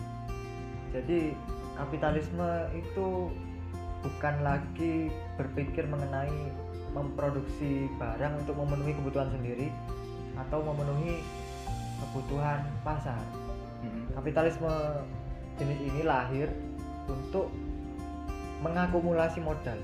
Jadi 0.89 1.37
kapitalisme 1.77 2.49
itu 2.73 3.29
bukan 4.01 4.35
lagi 4.41 5.13
berpikir 5.37 5.85
mengenai 5.85 6.49
memproduksi 6.95 7.85
barang 8.01 8.41
untuk 8.41 8.57
memenuhi 8.57 8.97
kebutuhan 8.97 9.29
sendiri 9.29 9.69
atau 10.41 10.65
memenuhi 10.65 11.21
kebutuhan 12.01 12.65
pasar. 12.81 13.21
Kapitalisme 14.17 14.73
jenis 15.61 15.79
ini 15.85 16.01
lahir 16.01 16.49
untuk 17.05 17.53
mengakumulasi 18.65 19.37
modal. 19.43 19.77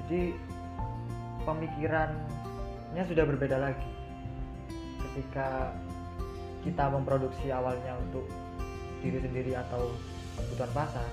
Jadi 0.00 0.32
pemikirannya 1.44 3.04
sudah 3.06 3.24
berbeda 3.24 3.56
lagi. 3.56 3.92
Ketika 5.00 5.74
kita 6.60 6.92
memproduksi 6.92 7.48
awalnya 7.48 7.96
untuk 7.96 8.28
diri 9.00 9.16
sendiri 9.20 9.56
atau 9.56 9.88
kebutuhan 10.36 10.72
pasar 10.76 11.08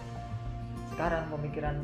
sekarang 0.92 1.30
pemikiran 1.32 1.78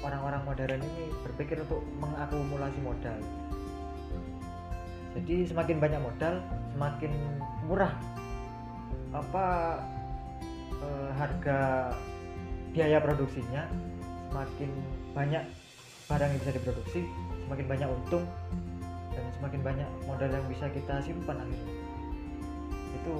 orang-orang 0.00 0.42
modern 0.46 0.80
ini 0.80 1.10
berpikir 1.26 1.60
untuk 1.66 1.82
mengakumulasi 2.00 2.78
modal. 2.80 3.18
Jadi 5.12 5.44
semakin 5.44 5.76
banyak 5.76 6.00
modal 6.00 6.40
semakin 6.72 7.12
murah 7.68 7.92
apa 9.12 9.46
eh, 10.80 11.10
harga 11.20 11.92
biaya 12.72 12.96
produksinya 13.04 13.68
semakin 14.32 14.70
banyak 15.12 15.44
barang 16.12 16.28
yang 16.28 16.40
bisa 16.44 16.52
diproduksi 16.52 17.00
semakin 17.48 17.66
banyak 17.72 17.88
untung 17.88 18.24
dan 19.16 19.24
semakin 19.40 19.60
banyak 19.64 19.88
modal 20.04 20.28
yang 20.28 20.44
bisa 20.52 20.68
kita 20.68 21.00
simpan 21.00 21.40
akhirnya. 21.40 21.74
Itu 23.00 23.16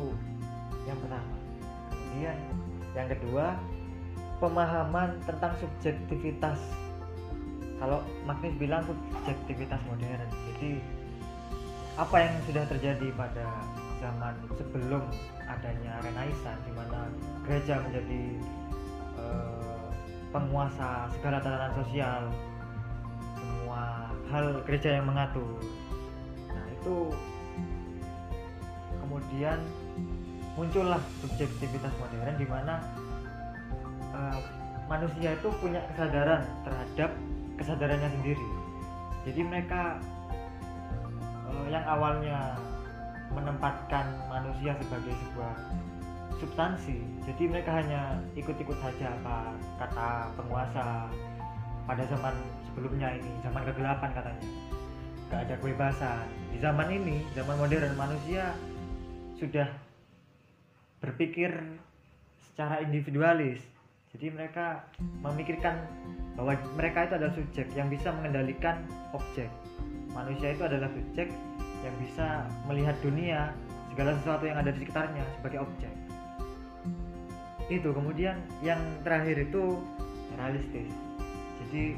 yang 0.85 0.99
pertama. 1.01 1.37
Kemudian 1.89 2.37
yang 2.93 3.09
kedua 3.09 3.57
pemahaman 4.45 5.17
tentang 5.25 5.57
subjektivitas. 5.57 6.61
Kalau 7.81 8.05
Magnis 8.29 8.55
bilang 8.61 8.85
subjektivitas 8.85 9.81
modern 9.89 10.29
jadi 10.53 10.79
apa 11.97 12.17
yang 12.21 12.35
sudah 12.47 12.65
terjadi 12.69 13.09
pada 13.17 13.49
zaman 14.05 14.37
sebelum 14.55 15.03
adanya 15.49 15.99
Renaissance 16.05 16.63
di 16.63 16.73
mana 16.77 17.09
gereja 17.43 17.83
menjadi 17.83 18.23
eh, 19.19 19.87
penguasa 20.31 21.11
segala 21.19 21.43
tatanan 21.43 21.73
sosial 21.75 22.31
hal 24.33 24.65
gereja 24.65 24.97
yang 24.97 25.07
mengatur. 25.07 25.61
Nah 26.49 26.65
itu 26.73 26.97
kemudian 29.05 29.59
muncullah 30.57 31.01
subjektivitas 31.21 31.93
modern 32.01 32.35
di 32.41 32.47
mana 32.49 32.75
eh, 34.17 34.39
manusia 34.89 35.37
itu 35.37 35.49
punya 35.61 35.85
kesadaran 35.93 36.43
terhadap 36.65 37.11
kesadarannya 37.61 38.11
sendiri. 38.21 38.49
Jadi 39.29 39.41
mereka 39.45 40.01
eh, 41.53 41.67
yang 41.69 41.85
awalnya 41.85 42.57
menempatkan 43.33 44.09
manusia 44.29 44.77
sebagai 44.81 45.13
sebuah 45.13 45.55
substansi 46.43 46.99
jadi 47.23 47.43
mereka 47.47 47.71
hanya 47.71 48.19
ikut-ikut 48.35 48.75
saja 48.83 49.15
apa 49.15 49.55
kata 49.79 50.09
penguasa 50.35 51.07
pada 51.87 52.03
zaman 52.11 52.35
sebelumnya 52.73 53.13
ini 53.21 53.29
zaman 53.45 53.69
kegelapan 53.69 54.11
katanya. 54.17 54.49
Gak 55.29 55.41
ada 55.49 55.55
kebebasan. 55.61 56.25
Di 56.57 56.59
zaman 56.65 56.89
ini 56.89 57.21
zaman 57.37 57.61
modern 57.61 57.93
manusia 58.01 58.57
sudah 59.37 59.69
berpikir 61.05 61.53
secara 62.49 62.81
individualis. 62.81 63.61
Jadi 64.17 64.33
mereka 64.33 64.89
memikirkan 65.21 65.85
bahwa 66.37 66.57
mereka 66.77 67.09
itu 67.09 67.15
adalah 67.21 67.35
subjek 67.37 67.69
yang 67.77 67.93
bisa 67.93 68.09
mengendalikan 68.13 68.81
objek. 69.13 69.49
Manusia 70.13 70.53
itu 70.53 70.65
adalah 70.65 70.89
subjek 70.93 71.29
yang 71.83 71.95
bisa 72.01 72.49
melihat 72.69 72.97
dunia 73.05 73.53
segala 73.93 74.17
sesuatu 74.17 74.45
yang 74.49 74.57
ada 74.61 74.73
di 74.73 74.81
sekitarnya 74.85 75.25
sebagai 75.41 75.61
objek. 75.65 75.93
Itu 77.69 77.93
kemudian 77.93 78.37
yang 78.61 78.81
terakhir 79.05 79.49
itu 79.49 79.81
realistis. 80.37 80.93
Jadi 81.65 81.97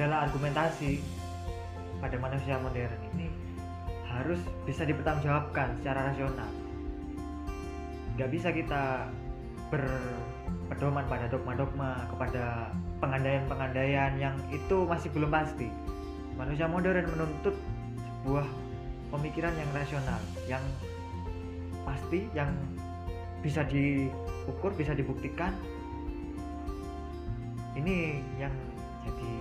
segala 0.00 0.24
argumentasi 0.24 0.96
pada 2.00 2.16
manusia 2.16 2.56
modern 2.56 2.96
ini 3.12 3.28
harus 4.08 4.40
bisa 4.64 4.88
dipertanggungjawabkan 4.88 5.76
secara 5.76 6.08
rasional. 6.08 6.48
Nggak 8.16 8.32
bisa 8.32 8.48
kita 8.48 9.12
berpedoman 9.68 11.04
pada 11.04 11.28
dogma-dogma 11.28 12.08
kepada 12.16 12.72
pengandaian-pengandaian 13.04 14.16
yang 14.16 14.32
itu 14.48 14.88
masih 14.88 15.12
belum 15.12 15.28
pasti. 15.28 15.68
Manusia 16.32 16.64
modern 16.64 17.04
menuntut 17.04 17.52
sebuah 17.92 18.48
pemikiran 19.12 19.52
yang 19.52 19.68
rasional 19.76 20.20
yang 20.48 20.64
pasti 21.84 22.24
yang 22.32 22.48
bisa 23.44 23.68
diukur 23.68 24.72
bisa 24.72 24.96
dibuktikan. 24.96 25.52
Ini 27.76 28.16
yang 28.40 28.56
jadi 29.04 29.32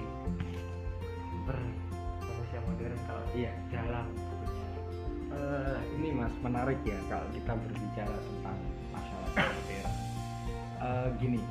Iya. 3.39 3.52
dalam 3.71 4.08
Eh, 5.30 5.80
ini 5.95 6.10
mas 6.12 6.34
menarik 6.43 6.75
ya 6.84 6.97
kalau 7.08 7.23
kita 7.32 7.54
berbicara 7.56 8.12
tentang 8.12 8.58
masyarakat 8.91 9.45
modern. 9.56 9.93
Eh, 10.84 11.08
gini, 11.21 11.41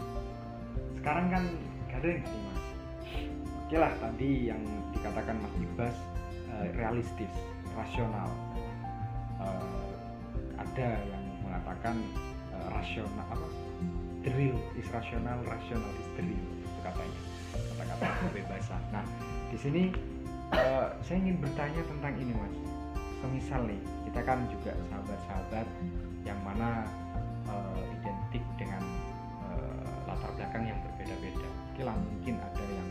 sekarang 0.98 1.26
kan 1.32 1.42
gak 1.88 2.04
ada 2.04 2.08
yang 2.12 2.22
gini 2.26 2.40
mas. 2.52 2.64
Oke 3.64 3.76
lah 3.80 3.92
tadi 4.02 4.50
yang 4.50 4.60
dikatakan 4.92 5.40
Mas 5.40 5.54
Ibas 5.62 5.96
eh, 6.52 6.68
realistis, 6.76 7.32
rasional. 7.72 8.28
Eh, 9.40 9.92
ada 10.58 10.88
yang 11.08 11.24
mengatakan 11.46 11.96
eh, 12.52 12.68
rasional 12.68 13.24
apa? 13.24 13.48
Real 14.26 14.58
is 14.76 14.90
rasional, 14.92 15.38
rational 15.48 15.92
is 15.96 16.08
real 16.18 16.34
itu 16.36 16.78
katanya 16.84 17.20
kata-kata 17.78 18.06
kebebasan. 18.26 18.82
Nah 18.92 19.06
di 19.48 19.56
sini 19.56 19.82
eh, 20.54 20.86
saya 21.04 21.16
ingin 21.18 21.36
bertanya 21.42 21.82
tentang 21.84 22.14
ini 22.16 22.32
mas. 22.32 22.54
Semisal 23.18 23.66
nih 23.66 23.80
kita 24.06 24.20
kan 24.22 24.38
juga 24.48 24.72
sahabat-sahabat 24.88 25.66
yang 26.24 26.38
mana 26.46 26.86
eh, 27.50 27.82
identik 27.98 28.44
dengan 28.56 28.82
eh, 29.52 29.92
latar 30.06 30.30
belakang 30.38 30.64
yang 30.70 30.78
berbeda-beda. 30.86 31.48
Oke 31.74 31.82
mungkin 31.84 32.34
ada 32.38 32.64
yang 32.64 32.88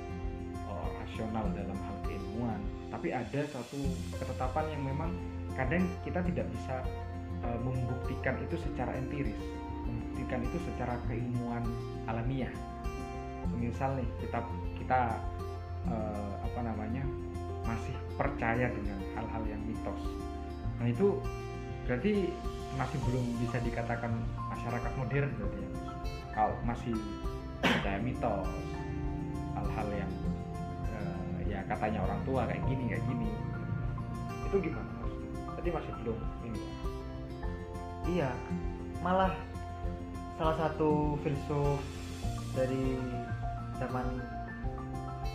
eh, 0.67 0.89
rasional 1.03 1.45
dalam 1.55 1.77
hal 1.77 1.97
keilmuan 2.07 2.61
tapi 2.87 3.11
ada 3.11 3.43
satu 3.51 3.79
ketetapan 4.15 4.65
yang 4.71 4.83
memang 4.87 5.11
kadang 5.59 5.83
kita 6.07 6.23
tidak 6.23 6.47
bisa 6.53 6.75
eh, 7.43 7.59
membuktikan 7.59 8.35
itu 8.43 8.55
secara 8.63 8.95
empiris 8.95 9.37
membuktikan 9.87 10.43
itu 10.43 10.57
secara 10.67 10.99
keilmuan 11.07 11.63
alamiah. 12.11 12.51
Misal 13.55 13.95
nih 13.95 14.09
kita 14.19 14.39
kita 14.75 15.01
eh, 15.87 16.33
apa 16.43 16.59
namanya 16.63 17.03
masih 17.67 17.95
percaya 18.15 18.71
dengan 18.71 18.97
hal-hal 19.13 19.43
yang 19.45 19.61
mitos. 19.67 20.01
Nah 20.79 20.87
itu 20.87 21.19
berarti 21.83 22.31
masih 22.79 22.97
belum 23.03 23.25
bisa 23.43 23.57
dikatakan 23.61 24.11
masyarakat 24.55 24.91
modern 24.95 25.29
berarti 25.35 25.59
ya. 25.59 25.69
Kalau 26.31 26.55
masih 26.63 26.95
percaya 27.59 27.99
mitos, 27.99 28.49
hal-hal 29.53 29.87
yang 29.91 30.11
eh, 30.95 31.51
ya 31.51 31.59
katanya 31.67 32.07
orang 32.07 32.19
tua 32.23 32.47
kayak 32.47 32.63
gini 32.69 32.83
kayak 32.93 33.03
gini, 33.09 33.29
itu 34.47 34.55
gimana 34.63 34.89
mas? 35.03 35.13
Berarti 35.53 35.69
masih 35.75 35.91
belum 36.01 36.17
ini. 36.47 36.59
ya? 36.61 36.73
iya 38.07 38.31
malah 39.03 39.35
salah 40.39 40.55
satu 40.55 41.19
filsuf 41.21 41.81
dari 42.55 42.95
zaman 43.77 44.23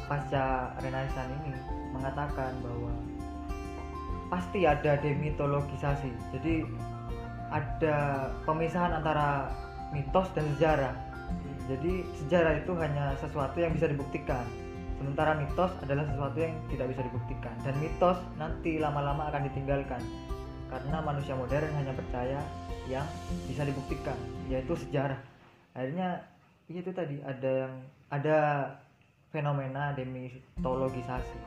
pasca 0.09 0.73
renaissance 0.81 1.31
ini 1.45 1.53
mengatakan 1.93 2.53
bahwa 2.65 2.93
pasti 4.33 4.65
ada 4.65 4.97
demitologisasi 5.01 6.09
jadi 6.33 6.65
ada 7.53 7.97
pemisahan 8.49 8.97
antara 8.97 9.53
mitos 9.93 10.27
dan 10.33 10.49
sejarah. 10.57 10.95
Jadi 11.69 12.03
sejarah 12.25 12.59
itu 12.59 12.73
hanya 12.81 13.15
sesuatu 13.21 13.61
yang 13.61 13.77
bisa 13.77 13.87
dibuktikan. 13.87 14.43
Sementara 14.99 15.37
mitos 15.37 15.71
adalah 15.85 16.09
sesuatu 16.09 16.41
yang 16.41 16.57
tidak 16.73 16.97
bisa 16.97 17.03
dibuktikan. 17.07 17.55
Dan 17.63 17.75
mitos 17.79 18.19
nanti 18.41 18.81
lama-lama 18.81 19.29
akan 19.31 19.47
ditinggalkan. 19.53 20.01
Karena 20.73 21.05
manusia 21.05 21.37
modern 21.37 21.69
hanya 21.77 21.93
percaya 21.93 22.41
yang 22.91 23.07
bisa 23.47 23.63
dibuktikan 23.63 24.17
yaitu 24.51 24.75
sejarah. 24.75 25.21
Akhirnya 25.77 26.25
ya 26.67 26.81
itu 26.81 26.91
tadi 26.91 27.21
ada 27.23 27.69
yang 27.69 27.75
ada 28.09 28.39
fenomena 29.33 29.97
demitologisasi 29.97 31.41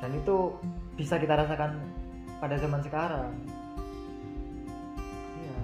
dan 0.00 0.10
itu 0.16 0.56
bisa 0.98 1.20
kita 1.20 1.38
rasakan 1.38 1.78
pada 2.40 2.56
zaman 2.58 2.80
sekarang 2.82 3.30
iya 5.38 5.56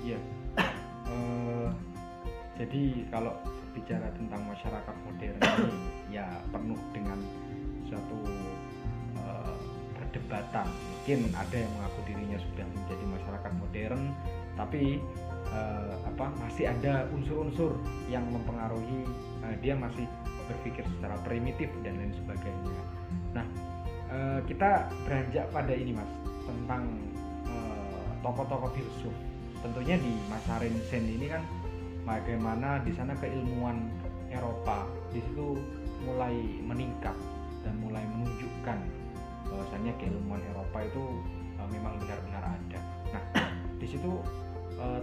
Iya. 0.00 0.18
Eh, 1.10 1.68
jadi 2.54 3.02
kalau 3.10 3.34
bicara 3.74 4.06
tentang 4.14 4.46
masyarakat 4.46 4.94
modern 5.02 5.38
ini 5.42 5.74
ya 6.22 6.26
penuh 6.54 6.78
dengan 6.94 7.18
suatu 7.90 8.18
eh, 9.18 9.56
perdebatan. 9.98 10.66
Mungkin 10.70 11.34
ada 11.34 11.56
yang 11.56 11.72
mengaku 11.74 12.00
dirinya 12.06 12.38
sudah 12.38 12.66
menjadi 12.70 13.04
masyarakat 13.10 13.52
modern, 13.58 14.02
tapi 14.54 15.02
eh, 15.50 15.94
apa 16.06 16.26
masih 16.38 16.70
ada 16.70 17.10
unsur-unsur 17.10 17.74
yang 18.06 18.22
mempengaruhi 18.30 19.02
eh, 19.46 19.56
dia 19.58 19.74
masih 19.74 20.06
berpikir 20.50 20.84
secara 20.98 21.16
primitif 21.22 21.70
dan 21.86 21.96
lain 21.96 22.12
sebagainya. 22.14 22.82
Nah, 23.32 23.46
eh, 24.10 24.40
kita 24.50 24.90
beranjak 25.06 25.46
pada 25.54 25.72
ini 25.72 25.94
mas 25.94 26.10
tentang 26.44 26.90
eh, 27.46 28.10
tokoh-tokoh 28.20 28.70
filsuf. 28.74 29.14
Tentunya 29.60 30.00
di 30.00 30.12
masa 30.26 30.58
Renaissance 30.58 31.08
ini 31.08 31.26
kan 31.28 31.42
bagaimana 32.04 32.80
di 32.82 32.92
sana 32.96 33.12
keilmuan 33.20 33.92
Eropa 34.30 34.86
di 35.10 35.20
situ 35.20 35.58
mulai 36.06 36.32
meningkat 36.64 37.12
dan 37.60 37.74
mulai 37.82 38.00
menunjukkan 38.16 38.78
bahwasannya 39.50 39.92
keilmuan 40.00 40.40
Eropa 40.54 40.78
itu 40.86 41.02
uh, 41.60 41.68
memang 41.68 41.98
benar-benar 42.00 42.44
ada. 42.56 42.80
Nah, 43.12 43.24
di 43.76 43.86
situ 43.90 44.10
uh, 44.22 44.49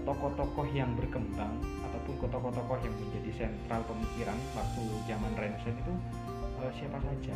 tokoh-tokoh 0.05 0.67
yang 0.73 0.93
berkembang 0.97 1.53
ataupun 1.85 2.29
tokoh-tokoh 2.29 2.77
yang 2.81 2.95
menjadi 2.97 3.31
sentral 3.45 3.81
pemikiran 3.85 4.37
waktu 4.57 4.83
zaman 5.05 5.31
Renaissance 5.37 5.77
itu 5.77 5.93
uh, 6.61 6.71
siapa 6.73 6.97
saja? 7.01 7.35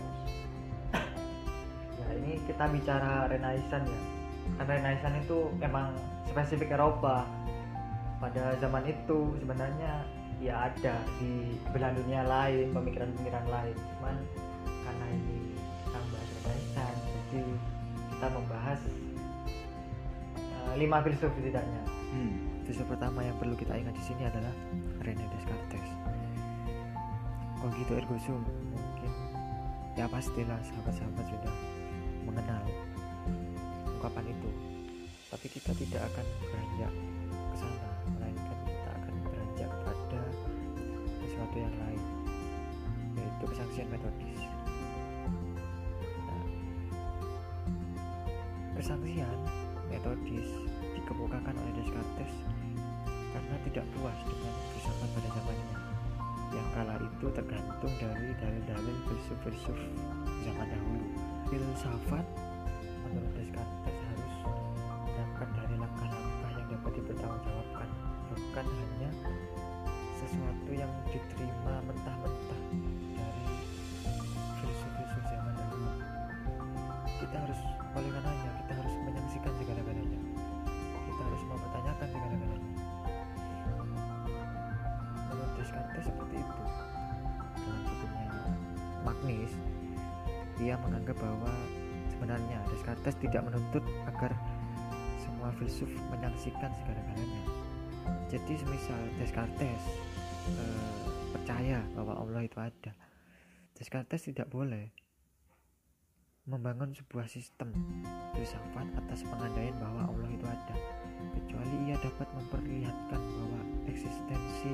Ya 2.02 2.08
ini 2.18 2.42
kita 2.50 2.66
bicara 2.74 3.30
Renaissance 3.30 3.86
ya. 3.86 4.02
Karena 4.58 4.72
Renaissance 4.82 5.18
itu 5.22 5.40
memang 5.62 5.94
spesifik 6.26 6.74
Eropa. 6.74 7.30
Pada 8.18 8.54
zaman 8.62 8.86
itu 8.86 9.34
sebenarnya 9.42 10.06
ya 10.42 10.74
ada 10.74 10.98
di 11.22 11.54
belahan 11.70 11.94
dunia 12.02 12.26
lain 12.26 12.74
pemikiran-pemikiran 12.74 13.46
lain 13.46 13.78
cuman 13.78 14.16
karena 14.66 15.06
ini 15.14 15.54
kita 15.86 15.98
membahas 16.02 16.30
Renaissance 16.34 17.02
jadi 17.06 17.44
kita 18.10 18.28
membahas 18.34 18.80
lima 20.78 21.04
filsuf 21.04 21.32
setidaknya. 21.36 21.84
Hmm. 22.12 22.34
filsuf 22.68 22.88
pertama 22.88 23.24
yang 23.24 23.36
perlu 23.40 23.56
kita 23.56 23.76
ingat 23.76 23.96
di 23.96 24.04
sini 24.04 24.24
adalah 24.28 24.52
René 25.04 25.26
Descartes. 25.32 25.90
Cogito 27.62 27.94
ergo 27.94 28.18
sum 28.22 28.42
mungkin 28.74 29.12
ya 29.94 30.08
pastilah 30.08 30.58
sahabat-sahabat 30.66 31.26
sudah 31.30 31.56
mengenal 32.26 32.64
ungkapan 33.98 34.26
itu. 34.32 34.50
Tapi 35.32 35.48
kita 35.48 35.72
tidak 35.78 36.02
akan 36.12 36.26
beranjak 36.44 36.94
ke 37.32 37.56
sana 37.56 37.88
melainkan 38.18 38.58
kita 38.68 38.90
akan 38.92 39.14
beranjak 39.30 39.72
pada 39.88 40.22
sesuatu 41.24 41.58
yang 41.60 41.76
lain 41.88 42.04
yaitu 43.20 43.46
kesaksian 43.52 43.88
metodis. 43.92 44.42
Nah, 46.28 46.46
kesaksian 48.80 49.38
metodis 49.92 50.48
dikemukakan 50.96 51.52
oleh 51.52 51.74
Descartes 51.76 52.34
karena 53.32 53.56
tidak 53.68 53.86
puas 53.96 54.18
dengan 54.24 54.54
filsafat 54.72 55.10
pada 55.12 55.30
zamannya. 55.36 55.78
Yang 56.52 56.68
kala 56.76 56.96
itu 57.00 57.28
tergantung 57.32 57.94
dari 58.00 58.30
dalil-dalil 58.40 58.98
filsuf-filsuf 59.08 59.80
zaman 60.48 60.68
dahulu. 60.68 61.08
Filsafat 61.52 62.26
filsuf 95.62 95.94
menyaksikan 96.10 96.74
segala-galanya. 96.82 97.44
Jadi 98.34 98.58
semisal 98.58 98.98
Descartes 99.22 99.84
eh, 100.58 101.06
percaya 101.30 101.86
bahwa 101.94 102.18
Allah 102.18 102.42
itu 102.42 102.58
ada. 102.58 102.92
Descartes 103.78 104.26
tidak 104.26 104.50
boleh 104.50 104.90
membangun 106.50 106.90
sebuah 106.98 107.30
sistem 107.30 107.70
filsafat 108.34 108.90
atas 108.98 109.22
pengandaian 109.22 109.78
bahwa 109.78 110.10
Allah 110.10 110.30
itu 110.34 110.46
ada 110.50 110.76
kecuali 111.38 111.76
ia 111.86 111.96
dapat 112.02 112.26
memperlihatkan 112.34 113.22
bahwa 113.22 113.62
eksistensi 113.86 114.74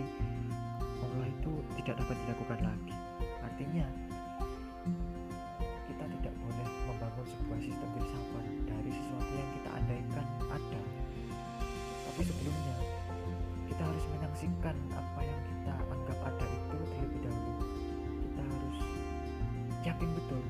Allah 1.04 1.28
itu 1.28 1.52
tidak 1.84 2.00
dapat 2.00 2.16
dilakukan 2.24 2.60
lagi. 2.64 2.96
Artinya 3.44 3.86
menyaksikan 14.48 14.78
apa 14.96 15.20
yang 15.28 15.42
kita 15.44 15.74
anggap 15.92 16.20
ada 16.24 16.46
itu 16.48 16.76
terlebih 16.88 17.20
dahulu. 17.20 17.64
Kita 18.24 18.42
harus 18.48 18.78
yakin 19.84 20.10
betul 20.16 20.42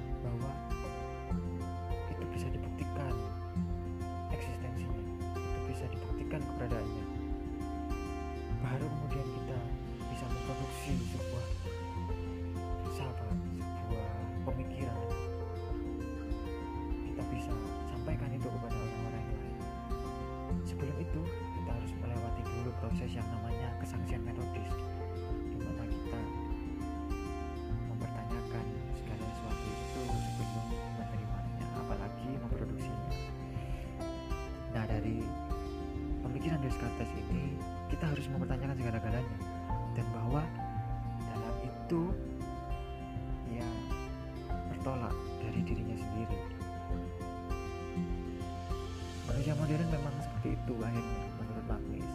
modern 49.67 49.91
memang 49.91 50.15
seperti 50.23 50.55
itu 50.55 50.73
akhirnya 50.79 51.27
menurut 51.43 51.65
Magnis 51.67 52.07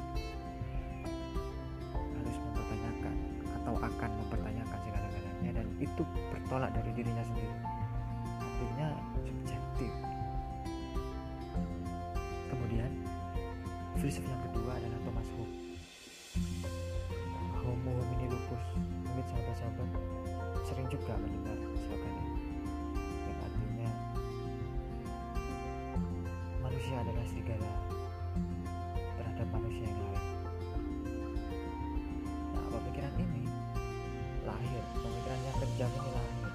harus 1.93 2.37
mempertanyakan 2.49 3.17
atau 3.61 3.75
akan 3.77 4.11
mempertanyakan 4.25 4.79
segala-galanya 4.89 5.51
dan 5.61 5.67
itu 5.77 6.03
bertolak 6.33 6.73
dari 6.73 6.91
dirinya 6.97 7.21
sendiri. 7.29 7.53
Artinya 8.41 8.89
subjektif. 9.21 9.93
Kemudian 12.49 12.91
filsuf 14.01 14.25
yang 14.25 14.43
kedua 14.49 14.73
adalah 14.73 14.99
Thomas 15.05 15.29
Hobbes. 15.37 15.61
Homo 17.61 17.91
homini 18.01 18.33
lupus 18.33 18.65
mungkin 18.81 19.25
sahabat-sahabat 19.29 19.89
sering 20.65 20.89
juga 20.89 21.21
mendengar 21.21 21.72
adalah 27.03 27.25
serigala 27.27 27.73
terhadap 29.19 29.47
manusia 29.51 29.91
yang 29.91 30.01
lain. 30.07 30.27
Nah 32.55 32.67
pemikiran 32.79 33.15
ini 33.19 33.45
lahir 34.47 34.83
pemikiran 34.95 35.41
yang 35.43 35.57
kejam 35.59 35.91
ini 35.91 36.11
lahir 36.15 36.51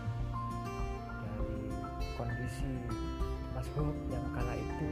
dari 1.20 1.60
kondisi 2.16 2.74
Mas 3.52 3.68
yang 4.08 4.26
kala 4.32 4.54
itu 4.56 4.90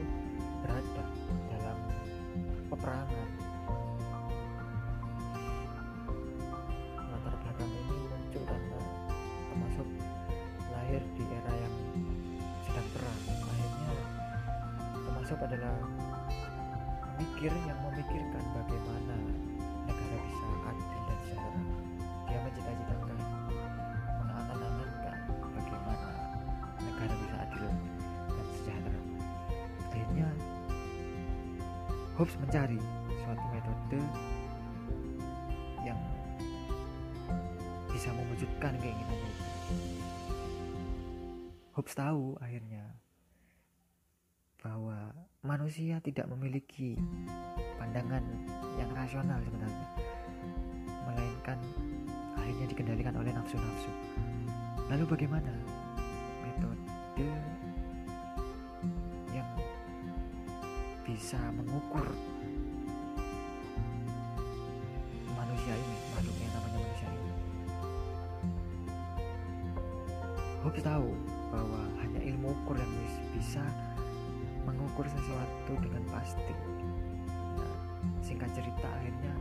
berada 0.60 1.04
dalam 1.48 1.78
peperangan 2.68 3.28
termasuk 15.26 15.42
adalah 15.42 15.74
mikir 17.18 17.50
yang 17.66 17.78
memikirkan 17.82 18.44
bagaimana 18.54 19.18
negara 19.90 20.16
bisa 20.22 20.46
adil 20.70 20.86
dan 20.86 21.18
sejahtera 21.26 21.62
dia 22.30 22.38
mencita-citakan 22.46 23.18
mengangan-angankan 24.22 25.18
bagaimana 25.50 26.10
negara 26.78 27.14
bisa 27.18 27.36
adil 27.42 27.66
dan 28.30 28.46
sejahtera 28.54 29.00
akhirnya 29.90 30.28
Hobbes 32.14 32.36
mencari 32.38 32.78
suatu 33.18 33.46
metode 33.50 34.00
yang 35.82 35.98
bisa 37.90 38.14
mewujudkan 38.14 38.78
keinginannya 38.78 39.30
itu. 39.34 39.46
Hobbes 41.74 41.98
tahu 41.98 42.38
akhirnya 42.38 42.94
bahwa 44.66 44.95
manusia 45.46 46.02
tidak 46.02 46.26
memiliki 46.26 46.98
pandangan 47.78 48.20
yang 48.76 48.90
rasional 48.92 49.38
sebenarnya 49.46 49.88
melainkan 51.06 51.58
akhirnya 52.34 52.66
dikendalikan 52.66 53.14
oleh 53.14 53.30
nafsu-nafsu. 53.30 53.90
Lalu 54.90 55.04
bagaimana 55.06 55.54
metode 56.42 57.30
yang 59.30 59.48
bisa 61.06 61.38
mengukur 61.54 62.06
sesuatu 75.26 75.74
dengan 75.82 76.06
pasti. 76.14 76.54
Nah, 77.58 77.74
singkat 78.22 78.46
cerita 78.54 78.86
akhirnya 78.86 79.34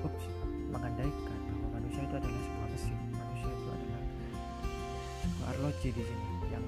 Hobbes 0.00 0.24
mengandaikan 0.72 1.38
bahwa 1.52 1.68
manusia 1.76 2.00
itu 2.00 2.16
adalah 2.16 2.40
sebuah 2.40 2.68
mesin. 2.72 2.96
Manusia 3.12 3.50
itu 3.52 3.68
adalah 3.68 4.02
sebuah 5.20 5.48
arloji 5.52 5.88
di 5.92 6.02
sini 6.08 6.28
yang 6.48 6.64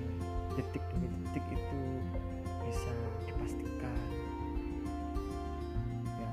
detik 0.61 0.85
demi 0.93 1.09
detik 1.09 1.45
itu 1.57 1.81
bisa 2.69 2.93
dipastikan. 3.25 4.09
Ya 6.21 6.31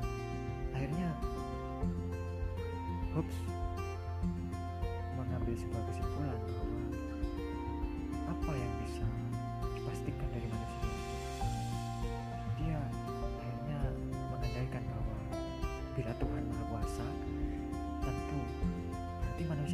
akhirnya 0.75 1.09
Hobbes 3.15 3.39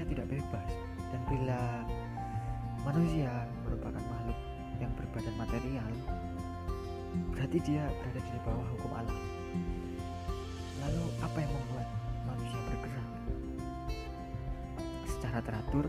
tidak 0.09 0.27
bebas. 0.31 0.69
Dan 1.11 1.21
bila 1.27 1.61
manusia 2.83 3.31
merupakan 3.63 3.99
makhluk 3.99 4.39
yang 4.77 4.91
berbadan 4.93 5.35
material 5.35 5.91
berarti 7.33 7.57
dia 7.65 7.83
berada 8.01 8.19
di 8.21 8.39
bawah 8.45 8.67
hukum 8.77 8.91
alam. 8.93 9.19
Lalu 10.85 11.03
apa 11.23 11.37
yang 11.41 11.51
membuat 11.51 11.87
manusia 12.29 12.59
bergerak? 12.69 13.09
Secara 15.09 15.39
teratur 15.41 15.85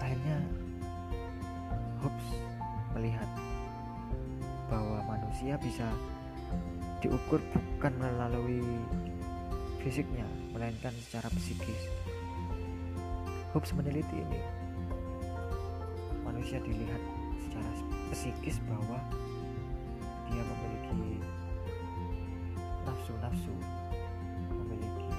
akhirnya 0.00 0.38
Hobbes 2.00 2.28
melihat 2.96 3.28
bahwa 4.72 4.98
manusia 5.04 5.60
bisa 5.60 5.86
diukur 7.04 7.38
bukan 7.52 7.92
melalui 8.00 8.64
fisiknya 9.84 10.24
melainkan 10.50 10.94
secara 11.06 11.30
psikis. 11.34 11.82
Hobbes 13.54 13.74
meneliti 13.74 14.18
ini. 14.18 14.40
Manusia 16.22 16.62
dilihat 16.62 17.02
secara 17.42 17.70
psikis 18.14 18.62
bahwa 18.66 18.98
dia 20.30 20.42
memiliki 20.46 21.22
nafsu-nafsu 22.86 23.54
memiliki 24.54 25.10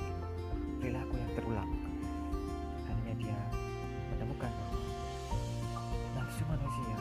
perilaku 0.80 1.16
yang 1.20 1.32
terulang. 1.36 1.72
Akhirnya 2.88 3.16
dia 3.20 3.40
menemukan 4.16 4.52
bahwa 4.52 4.80
nafsu 6.16 6.44
manusia 6.48 6.98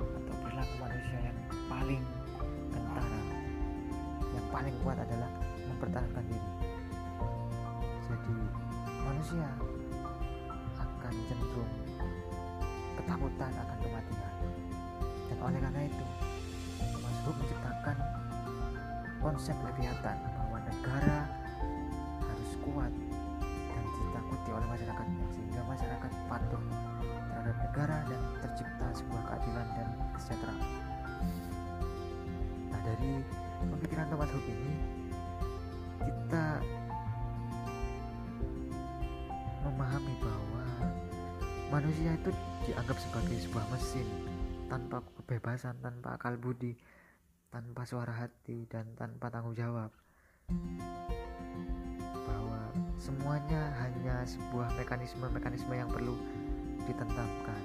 atau 0.00 0.34
perilaku 0.44 0.74
manusia 0.80 1.18
yang 1.24 1.38
paling 1.68 2.02
kentara 2.72 3.20
yang 4.30 4.46
paling 4.52 4.76
kuat 4.84 4.96
adalah 5.00 5.30
mempertahankan 5.68 6.24
diri 6.28 6.39
manusia 9.30 9.54
akan 10.74 11.14
cenderung 11.30 11.74
ketakutan 12.98 13.52
akan 13.62 13.76
kematian 13.78 14.32
dan 15.30 15.38
oleh 15.38 15.60
karena 15.62 15.80
itu 15.86 16.06
Mas 16.98 17.18
Hope 17.22 17.38
menciptakan 17.38 17.96
konsep 19.22 19.54
Leviathan 19.62 20.18
bahwa 20.34 20.58
negara 20.66 21.30
harus 22.26 22.52
kuat 22.58 22.90
dan 23.46 23.84
ditakuti 24.02 24.50
oleh 24.50 24.66
masyarakatnya 24.66 25.26
sehingga 25.30 25.62
masyarakat 25.62 26.10
patuh 26.26 26.64
terhadap 27.30 27.56
negara 27.70 27.96
dan 28.10 28.20
tercipta 28.42 28.86
sebuah 28.98 29.22
keadilan 29.30 29.66
dan 29.78 29.88
kesejahteraan. 30.18 30.70
Nah 32.74 32.80
dari 32.82 33.22
pemikiran 33.62 34.10
Thomas 34.10 34.30
Hobbes 34.34 34.58
ini 34.58 34.74
kita 36.02 36.39
bahwa 40.20 40.64
manusia 41.72 42.14
itu 42.14 42.30
dianggap 42.68 42.96
sebagai 43.00 43.36
sebuah 43.40 43.66
mesin 43.72 44.06
tanpa 44.70 45.02
kebebasan, 45.18 45.74
tanpa 45.82 46.14
akal 46.14 46.38
budi, 46.38 46.78
tanpa 47.50 47.82
suara 47.82 48.14
hati 48.14 48.68
dan 48.70 48.86
tanpa 48.94 49.32
tanggung 49.32 49.56
jawab. 49.56 49.90
Bahwa 52.28 52.60
semuanya 53.00 53.72
hanya 53.82 54.22
sebuah 54.28 54.76
mekanisme-mekanisme 54.78 55.74
yang 55.74 55.90
perlu 55.90 56.14
ditentangkan 56.90 57.62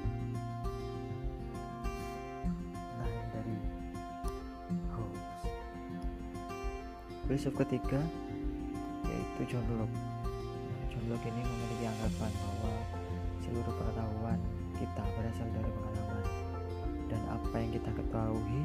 nah 2.99 3.07
ini 3.09 3.25
dari 3.33 3.57
Hobbes 4.93 5.41
filsuf 7.25 7.53
ketiga 7.57 8.01
yaitu 9.09 9.55
John 9.55 9.65
Locke 9.79 10.14
Locke 11.05 11.29
ini 11.29 11.41
memiliki 11.45 11.85
anggapan 11.85 12.31
bahwa 12.33 12.73
seluruh 13.45 13.73
pengetahuan 13.77 14.39
kita 14.79 15.03
berasal 15.15 15.47
dari 15.53 15.71
pengalaman. 15.71 16.25
Dan 17.05 17.21
apa 17.29 17.55
yang 17.61 17.71
kita 17.71 17.91
ketahui 17.93 18.59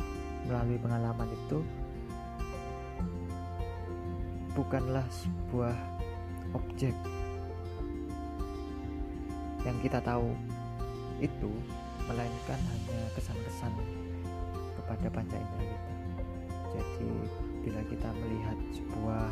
melalui 0.48 0.78
pengalaman 0.80 1.28
itu 1.28 1.58
bukanlah 4.56 5.04
sebuah 5.12 5.76
objek 6.56 6.96
yang 9.62 9.76
kita 9.84 10.00
tahu 10.00 10.32
itu 11.20 11.52
melainkan 12.08 12.58
hanya 12.58 13.00
kesan-kesan 13.12 13.72
kepada 14.80 15.06
panca 15.12 15.36
indera 15.36 15.64
kita. 15.68 15.92
Jadi 16.70 17.10
bila 17.60 17.80
kita 17.92 18.08
melihat 18.24 18.58
sebuah 18.72 19.28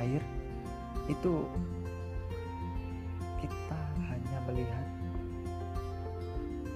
air 0.00 0.22
itu 1.06 1.32
kita 3.38 3.80
hanya 4.10 4.38
melihat 4.50 4.86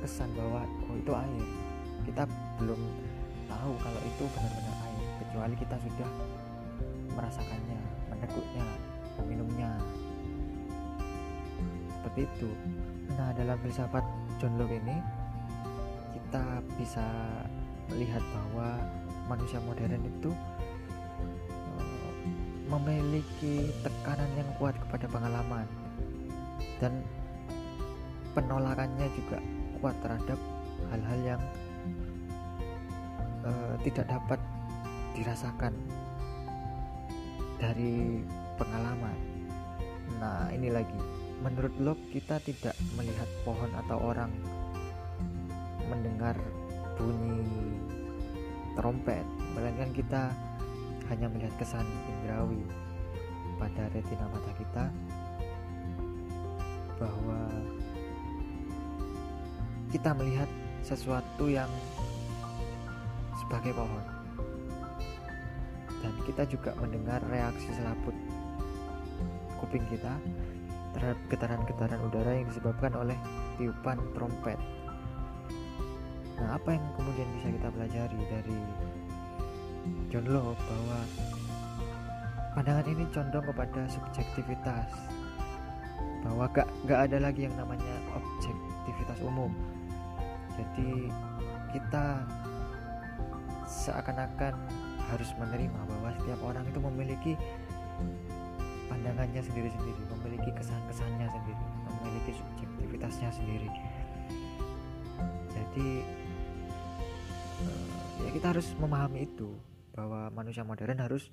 kesan 0.00 0.30
bahwa 0.38 0.64
oh 0.88 0.96
itu 0.96 1.12
air. 1.12 1.46
Kita 2.06 2.22
belum 2.58 2.80
tahu 3.50 3.72
kalau 3.82 4.00
itu 4.06 4.24
benar-benar 4.32 4.76
air 4.86 5.08
kecuali 5.20 5.54
kita 5.58 5.76
sudah 5.78 6.10
merasakannya 7.14 7.80
meneguknya 8.08 8.66
meminumnya. 9.20 9.70
Seperti 12.00 12.20
itu. 12.24 12.50
Nah 13.18 13.34
dalam 13.36 13.58
filsafat 13.60 14.04
John 14.40 14.56
Locke 14.56 14.78
ini 14.80 14.96
kita 16.16 16.62
bisa 16.78 17.06
melihat 17.90 18.22
bahwa 18.30 18.78
manusia 19.26 19.58
modern 19.66 20.02
itu 20.06 20.30
memiliki 22.70 23.74
tekanan 23.82 24.30
yang 24.38 24.46
kuat 24.62 24.78
kepada 24.86 25.10
pengalaman 25.10 25.66
dan 26.78 27.02
penolakannya 28.32 29.10
juga 29.18 29.42
kuat 29.82 29.96
terhadap 30.06 30.38
hal-hal 30.94 31.20
yang 31.34 31.42
uh, 33.42 33.74
tidak 33.82 34.06
dapat 34.06 34.38
dirasakan 35.18 35.74
dari 37.58 38.22
pengalaman. 38.56 39.18
Nah, 40.22 40.48
ini 40.54 40.70
lagi. 40.72 40.96
Menurut 41.40 41.72
Locke, 41.80 42.04
kita 42.12 42.36
tidak 42.44 42.76
melihat 42.96 43.28
pohon 43.44 43.72
atau 43.72 43.96
orang 44.00 44.28
mendengar 45.88 46.36
bunyi 47.00 47.80
trompet, 48.76 49.24
melainkan 49.56 49.90
kita 49.96 50.22
hanya 51.10 51.26
melihat 51.26 51.50
kesan 51.58 51.84
indrawi 52.06 52.62
pada 53.58 53.90
retina 53.90 54.24
mata 54.30 54.52
kita 54.56 54.84
bahwa 56.96 57.40
kita 59.90 60.10
melihat 60.14 60.46
sesuatu 60.86 61.50
yang 61.50 61.68
sebagai 63.42 63.74
pohon 63.74 64.04
dan 66.00 66.14
kita 66.24 66.42
juga 66.48 66.70
mendengar 66.78 67.20
reaksi 67.28 67.68
selaput 67.74 68.14
kuping 69.60 69.84
kita 69.92 70.14
terhadap 70.96 71.18
getaran-getaran 71.28 72.00
udara 72.06 72.32
yang 72.38 72.46
disebabkan 72.48 72.92
oleh 72.96 73.18
tiupan 73.60 73.98
trompet. 74.16 74.58
Nah, 76.40 76.56
apa 76.56 76.72
yang 76.72 76.84
kemudian 76.96 77.28
bisa 77.36 77.48
kita 77.52 77.68
pelajari 77.68 78.20
dari 78.32 78.58
John 80.10 80.26
Locke 80.26 80.58
bahwa 80.66 80.98
pandangan 82.58 82.86
ini 82.90 83.06
condong 83.14 83.46
kepada 83.46 83.80
subjektivitas. 83.86 84.90
Bahwa 86.26 86.50
gak, 86.50 86.66
gak 86.90 87.00
ada 87.06 87.18
lagi 87.22 87.46
yang 87.46 87.54
namanya 87.54 87.94
objektivitas 88.18 89.22
umum. 89.22 89.54
Jadi 90.58 91.08
kita 91.70 92.26
seakan-akan 93.70 94.58
harus 95.14 95.30
menerima 95.38 95.80
bahwa 95.86 96.10
setiap 96.18 96.40
orang 96.42 96.66
itu 96.66 96.78
memiliki 96.82 97.32
pandangannya 98.90 99.42
sendiri-sendiri 99.46 100.02
memiliki 100.10 100.50
kesan-kesannya 100.58 101.26
sendiri 101.30 101.62
memiliki 102.02 102.32
subjektivitasnya 102.34 103.30
sendiri. 103.30 103.70
Jadi 105.54 105.90
eh, 107.62 107.94
ya 108.26 108.30
kita 108.34 108.46
harus 108.50 108.74
memahami 108.82 109.30
itu 109.30 109.69
bahwa 109.94 110.30
manusia 110.30 110.62
modern 110.62 111.02
harus 111.02 111.28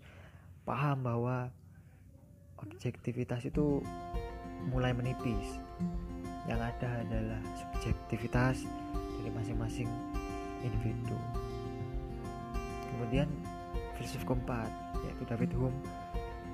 paham 0.67 1.05
bahwa 1.05 1.49
objektivitas 2.59 3.45
itu 3.47 3.81
mulai 4.67 4.91
menipis. 4.91 5.61
Yang 6.47 6.61
ada 6.73 6.89
adalah 7.03 7.41
subjektivitas 7.59 8.63
dari 9.19 9.29
masing-masing 9.35 9.89
individu. 10.63 11.19
Kemudian 12.87 13.29
filsuf 13.99 14.23
keempat 14.25 14.71
yaitu 15.05 15.23
David 15.27 15.51
Hume. 15.53 15.77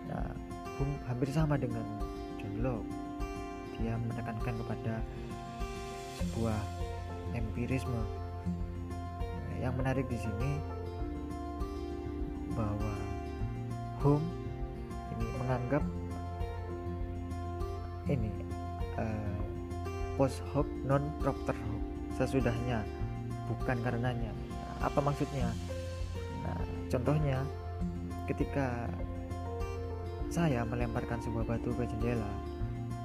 Nah 0.10 0.34
Hume 0.82 0.98
hampir 1.06 1.30
sama 1.30 1.56
dengan 1.56 1.86
John 2.42 2.56
Locke. 2.66 2.90
Dia 3.78 3.94
menekankan 3.98 4.54
kepada 4.66 5.02
sebuah 6.22 6.60
empirisme. 7.34 8.02
Nah, 9.24 9.58
yang 9.62 9.74
menarik 9.78 10.06
di 10.10 10.18
sini 10.18 10.62
bahwa 12.54 12.94
Hume 14.04 14.28
ini 15.16 15.26
menganggap 15.40 15.84
ini 18.12 18.32
uh, 19.00 19.40
post 20.20 20.44
hoc 20.52 20.68
non 20.84 21.08
propter 21.24 21.56
hoc 21.56 21.84
sesudahnya 22.20 22.84
bukan 23.48 23.78
karenanya. 23.82 24.32
Apa 24.84 25.00
maksudnya? 25.00 25.48
Nah 26.44 26.62
contohnya 26.92 27.40
ketika 28.28 28.88
saya 30.28 30.66
melemparkan 30.66 31.22
sebuah 31.22 31.46
batu 31.46 31.72
ke 31.78 31.86
jendela 31.86 32.32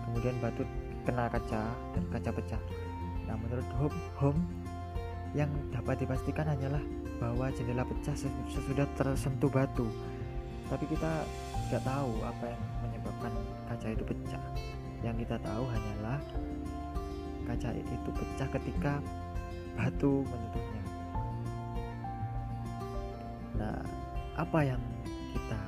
kemudian 0.08 0.34
batu 0.40 0.64
kena 1.04 1.28
kaca 1.28 1.62
dan 1.94 2.04
kaca 2.11 2.30
pecah. 2.32 2.62
Nah 3.28 3.37
menurut 3.37 3.68
Home, 3.76 3.98
Home 4.18 4.42
yang 5.37 5.52
dapat 5.68 6.00
dipastikan 6.00 6.48
hanyalah 6.48 6.80
bahwa 7.18 7.50
jendela 7.54 7.83
pecah 7.83 8.14
sesudah 8.50 8.87
tersentuh 8.94 9.50
batu. 9.50 9.87
Tapi 10.70 10.85
kita 10.90 11.26
tidak 11.68 11.83
tahu 11.85 12.12
apa 12.22 12.44
yang 12.50 12.62
menyebabkan 12.87 13.33
kaca 13.66 13.88
itu 13.90 14.04
pecah. 14.07 14.42
Yang 15.02 15.26
kita 15.26 15.37
tahu 15.42 15.64
hanyalah 15.66 16.18
kaca 17.48 17.72
itu 17.72 18.11
pecah 18.12 18.48
ketika 18.61 19.00
batu 19.72 20.26
menyentuhnya 20.26 20.83
nah 23.59 23.78
apa 24.37 24.59
yang 24.62 24.83
kita 25.33 25.62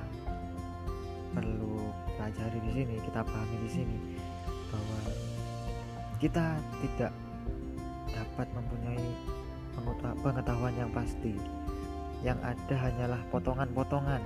perlu 1.32 1.88
pelajari 2.18 2.58
di 2.68 2.70
sini 2.74 2.94
kita 3.00 3.20
pahami 3.22 3.56
di 3.66 3.70
sini 3.70 3.98
bahwa 4.70 5.00
kita 6.20 6.46
tidak 6.84 7.12
dapat 8.12 8.46
mempunyai 8.52 9.08
pengetahuan 10.22 10.74
yang 10.76 10.90
pasti 10.92 11.34
yang 12.20 12.36
ada 12.44 12.76
hanyalah 12.76 13.20
potongan-potongan 13.32 14.20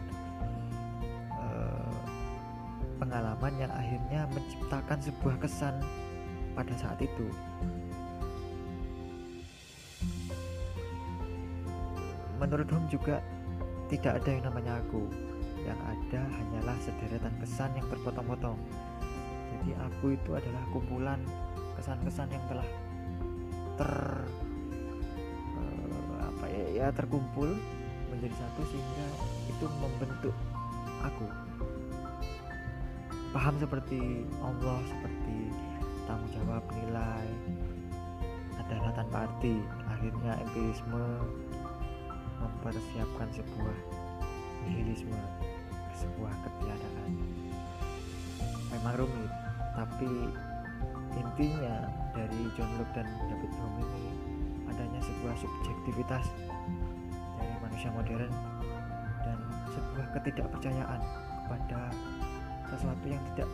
pengalaman 2.99 3.53
yang 3.59 3.73
akhirnya 3.75 4.25
menciptakan 4.33 4.99
sebuah 5.03 5.37
kesan 5.43 5.75
pada 6.55 6.73
saat 6.79 6.99
itu. 7.03 7.27
Menurut 12.39 12.69
Hum 12.71 12.85
juga 12.91 13.21
tidak 13.91 14.23
ada 14.23 14.29
yang 14.31 14.45
namanya 14.47 14.73
aku. 14.81 15.07
Yang 15.65 15.81
ada 15.81 16.21
hanyalah 16.29 16.77
sederetan 16.83 17.35
kesan 17.41 17.71
yang 17.77 17.87
terpotong-potong. 17.89 18.59
Jadi 19.53 19.71
aku 19.81 20.17
itu 20.17 20.31
adalah 20.37 20.63
kumpulan 20.73 21.21
kesan-kesan 21.77 22.29
yang 22.33 22.45
telah 22.49 22.69
ter 23.75 23.93
ya, 26.75 26.91
terkumpul 26.91 27.55
menjadi 28.11 28.35
satu 28.35 28.63
sehingga 28.67 29.07
itu 29.47 29.67
membentuk 29.79 30.35
aku. 31.07 31.27
Paham 33.31 33.55
seperti 33.59 34.27
Allah 34.43 34.79
seperti 34.87 35.51
tanggung 36.07 36.31
jawab 36.35 36.63
nilai 36.71 37.27
adalah 38.59 38.91
tanpa 38.95 39.27
arti. 39.27 39.59
Akhirnya 39.91 40.39
empirisme 40.43 41.07
mempersiapkan 42.39 43.29
sebuah 43.35 43.77
nihilisme 44.67 45.19
sebuah 45.95 46.35
ketiadaan. 46.43 47.11
Memang 48.75 48.95
rumit 48.99 49.31
tapi 49.75 50.11
intinya 51.15 51.91
dari 52.15 52.43
John 52.55 52.71
Locke 52.79 53.03
dan 53.03 53.07
David 53.31 53.53
Hume 53.59 53.83
ini 53.83 54.13
adanya 54.71 55.01
sebuah 55.03 55.35
subjektivitas 55.39 56.27
manusia 57.85 58.01
modern 58.01 58.33
dan 59.29 59.38
sebuah 59.77 60.07
ketidakpercayaan 60.16 61.01
kepada 61.44 61.81
sesuatu 62.73 63.05
yang 63.05 63.20
tidak 63.37 63.51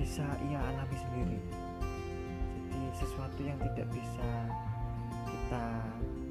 bisa 0.00 0.24
ia 0.48 0.56
alami 0.72 0.96
sendiri. 0.96 1.38
Jadi 2.72 2.88
sesuatu 2.96 3.40
yang 3.44 3.60
tidak 3.60 3.84
bisa 3.92 4.28
kita 5.28 5.64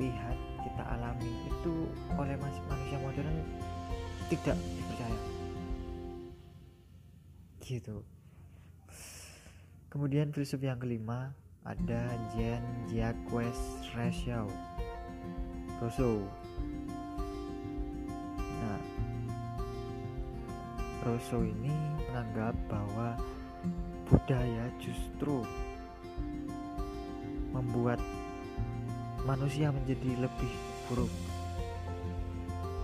lihat 0.02 0.38
kita 0.66 0.84
alami 0.98 1.34
itu 1.46 1.74
oleh 2.18 2.34
manusia 2.42 2.98
modern 3.06 3.38
tidak 4.34 4.58
dipercaya. 4.58 5.20
Gitu. 7.62 7.98
Kemudian 9.94 10.34
filsuf 10.34 10.58
yang 10.66 10.82
kelima 10.82 11.38
ada 11.62 12.02
Jean 12.34 12.66
Jacques 12.90 13.30
Rousseau 13.94 14.50
Rousseau 15.78 16.26
Rousseau 21.04 21.44
ini 21.44 21.72
menganggap 22.08 22.56
bahwa 22.72 23.20
budaya 24.08 24.72
justru 24.80 25.44
membuat 27.52 28.00
manusia 29.28 29.72
menjadi 29.72 30.16
lebih 30.24 30.54
buruk. 30.88 31.12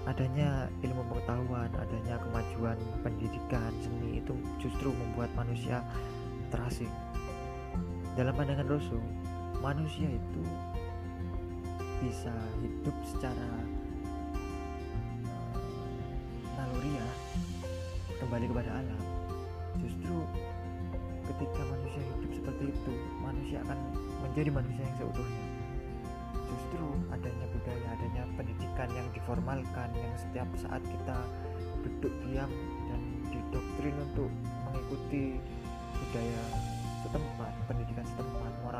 Adanya 0.07 0.67
ilmu 0.83 1.05
pengetahuan, 1.11 1.69
adanya 1.75 2.19
kemajuan 2.19 2.77
pendidikan, 3.03 3.71
seni 3.79 4.19
itu 4.19 4.35
justru 4.59 4.91
membuat 4.91 5.31
manusia 5.39 5.79
terasing. 6.51 6.91
Dalam 8.19 8.35
pandangan 8.35 8.67
Rousseau, 8.67 8.99
manusia 9.63 10.11
itu 10.11 10.43
bisa 11.99 12.31
hidup 12.63 12.95
secara 13.03 13.47
kembali 18.29 18.45
kepada 18.45 18.69
alam 18.77 19.01
justru 19.81 20.21
ketika 21.33 21.61
manusia 21.65 21.97
hidup 21.97 22.29
seperti 22.29 22.63
itu 22.69 22.93
manusia 23.25 23.57
akan 23.65 23.79
menjadi 24.21 24.49
manusia 24.53 24.85
yang 24.85 24.97
seutuhnya. 25.01 25.45
Justru 26.29 26.85
adanya 27.09 27.45
budaya 27.49 27.87
adanya 27.89 28.23
pendidikan 28.37 28.89
yang 28.93 29.07
diformalkan 29.17 29.89
yang 29.97 30.13
setiap 30.13 30.45
saat 30.61 30.77
kita 30.85 31.17
duduk 31.81 32.13
diam 32.29 32.53
dan 32.85 33.01
didoktrin 33.33 33.97
untuk 33.97 34.29
mengikuti 34.61 35.41
budaya 35.97 36.43
setempat 37.01 37.51
pendidikan 37.65 38.05
setempat 38.13 38.53
moral 38.61 38.78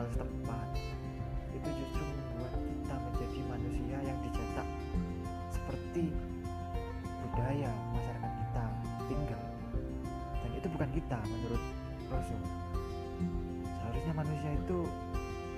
kita 10.94 11.20
menurut 11.26 11.64
Rasul. 12.10 12.42
Seharusnya 13.66 14.14
manusia 14.14 14.52
itu 14.58 14.80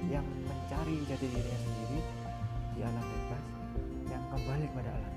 yang 0.10 0.26
mencari 0.48 0.96
jati 1.06 1.26
dirinya 1.30 1.60
sendiri 1.62 2.00
di 2.74 2.80
alam 2.82 3.06
bebas 3.06 3.44
yang 4.10 4.24
kembali 4.34 4.66
kepada 4.74 4.90
alam. 4.92 5.16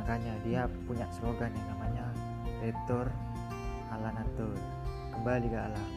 Makanya 0.00 0.34
dia 0.42 0.62
punya 0.88 1.06
slogan 1.14 1.52
yang 1.54 1.68
namanya 1.76 2.06
retur 2.58 3.06
Allah 3.90 4.12
natur 4.14 4.56
kembali 5.14 5.46
ke 5.46 5.58
alam. 5.58 5.90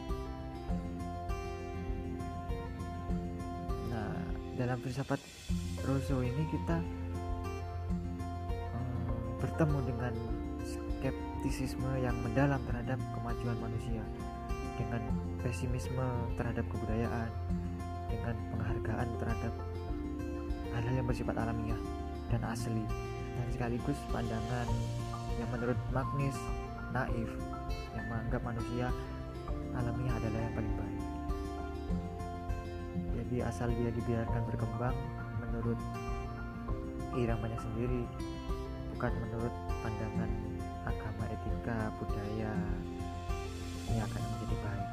Nah 3.90 4.14
dalam 4.54 4.78
filsafat 4.78 5.20
Rousseau 5.82 6.22
ini 6.22 6.44
kita 6.52 6.78
bertemu 9.54 9.86
dengan 9.86 10.14
skeptisisme 10.66 11.86
yang 12.02 12.18
mendalam 12.26 12.58
terhadap 12.66 12.98
kemajuan 13.14 13.54
manusia 13.62 14.02
dengan 14.74 14.98
pesimisme 15.46 16.02
terhadap 16.34 16.66
kebudayaan 16.74 17.30
dengan 18.10 18.34
penghargaan 18.50 19.08
terhadap 19.22 19.54
hal-hal 20.74 20.94
yang 20.98 21.06
bersifat 21.06 21.38
alamiah 21.38 21.78
dan 22.34 22.42
asli 22.50 22.82
dan 23.38 23.46
sekaligus 23.54 23.94
pandangan 24.10 24.66
yang 25.38 25.46
menurut 25.54 25.78
Magnis 25.94 26.34
naif 26.90 27.30
yang 27.94 28.06
menganggap 28.10 28.42
manusia 28.42 28.90
alamiah 29.78 30.14
adalah 30.18 30.40
yang 30.50 30.54
paling 30.58 30.74
baik. 30.82 31.02
Jadi 33.22 33.36
asal 33.38 33.70
dia 33.70 33.94
dibiarkan 33.94 34.42
berkembang 34.50 34.98
menurut 35.46 35.78
iramanya 37.14 37.58
sendiri 37.62 38.02
bukan 39.04 39.20
menurut 39.20 39.54
pandangan 39.84 40.30
agama 40.88 41.24
etika 41.28 41.92
budaya 42.00 42.56
ini 43.84 44.00
akan 44.00 44.20
menjadi 44.32 44.56
baik. 44.64 44.90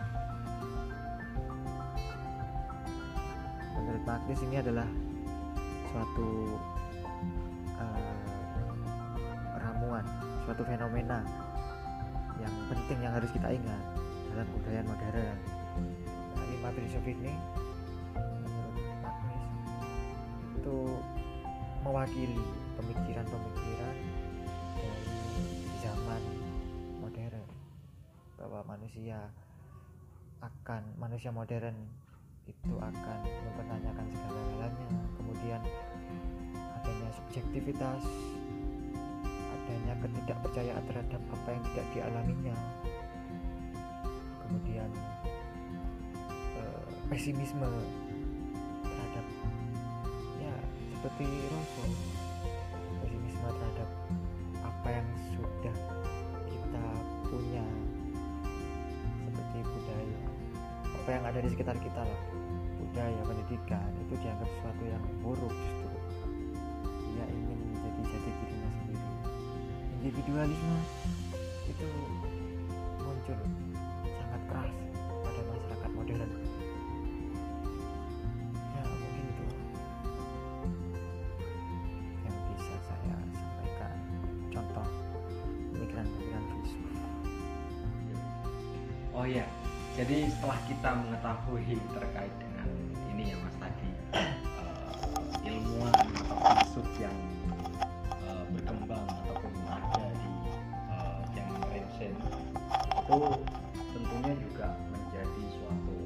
Menurut 3.72 4.03
Magnis 4.03 4.43
ini 4.43 4.59
adalah 4.59 4.89
suatu 5.95 6.59
uh, 7.80 8.20
ramuan 9.64 10.03
suatu 10.43 10.64
fenomena 10.68 11.24
yang 12.36 12.55
penting 12.68 12.99
yang 12.99 13.16
harus 13.16 13.32
kita 13.32 13.47
ingat 13.47 13.84
dalam 14.36 14.47
budaya 14.59 14.84
modern. 14.91 15.39
Nah, 16.36 16.45
lima 16.51 16.70
filsuf 16.76 17.05
ini 17.07 17.32
menurut 18.20 18.76
Magnis 19.07 19.43
itu 20.59 20.99
mewakili 21.88 22.61
pemikiran-pemikiran 22.78 23.95
dari 24.78 25.07
zaman 25.82 26.22
modern 27.01 27.45
bahwa 28.39 28.59
manusia 28.76 29.19
akan 30.41 30.82
manusia 30.97 31.30
modern 31.30 31.78
itu 32.49 32.74
akan 32.82 33.19
mempertanyakan 33.24 34.05
segala-galanya. 34.09 34.89
Kemudian 35.15 35.61
adanya 36.82 37.09
subjektivitas 37.13 38.01
adanya 39.32 39.93
ketidakpercayaan 40.01 40.84
terhadap 40.89 41.22
apa 41.32 41.47
yang 41.53 41.63
tidak 41.72 41.88
dialaminya. 41.93 42.55
Kemudian 44.43 44.89
eh, 46.57 46.86
pesimisme 47.07 47.69
terhadap 48.84 49.26
ya 50.41 50.53
seperti 50.97 51.26
Rousseau 51.53 52.11
di 61.42 61.50
sekitar 61.54 61.78
kita 61.82 62.02
lah. 62.06 62.22
Budaya 62.78 63.22
pendidikan 63.26 63.89
itu 64.06 64.14
dianggap 64.22 64.50
sesuatu 64.58 64.84
yang 64.86 65.04
buruk 65.26 65.54
justru. 65.54 65.89
Dia 67.18 67.26
ingin 67.30 67.60
menjadi 67.74 68.02
jati 68.06 68.30
dirinya 68.30 68.70
sendiri. 68.78 69.06
Individualisme 70.02 70.78
jadi 90.02 90.34
setelah 90.34 90.58
kita 90.66 90.89
mengetahui 90.97 91.78
terkait 91.93 92.34
dengan 92.41 92.66
ini 93.14 93.30
ya 93.30 93.38
Mas 93.45 93.54
tadi 93.62 93.89
eh, 94.18 95.45
ilmuwan 95.45 95.93
atau 95.93 96.38
filsuf 96.41 96.89
yang 96.97 97.14
eh, 98.26 98.43
berkembang 98.49 99.06
ataupun 99.06 99.54
ada 99.70 100.06
di 100.10 100.34
zaman 101.38 101.62
Renaissance 101.70 102.18
itu 102.97 103.20
tentunya 103.93 104.34
juga 104.41 104.74
menjadi 104.89 105.43
suatu 105.54 105.97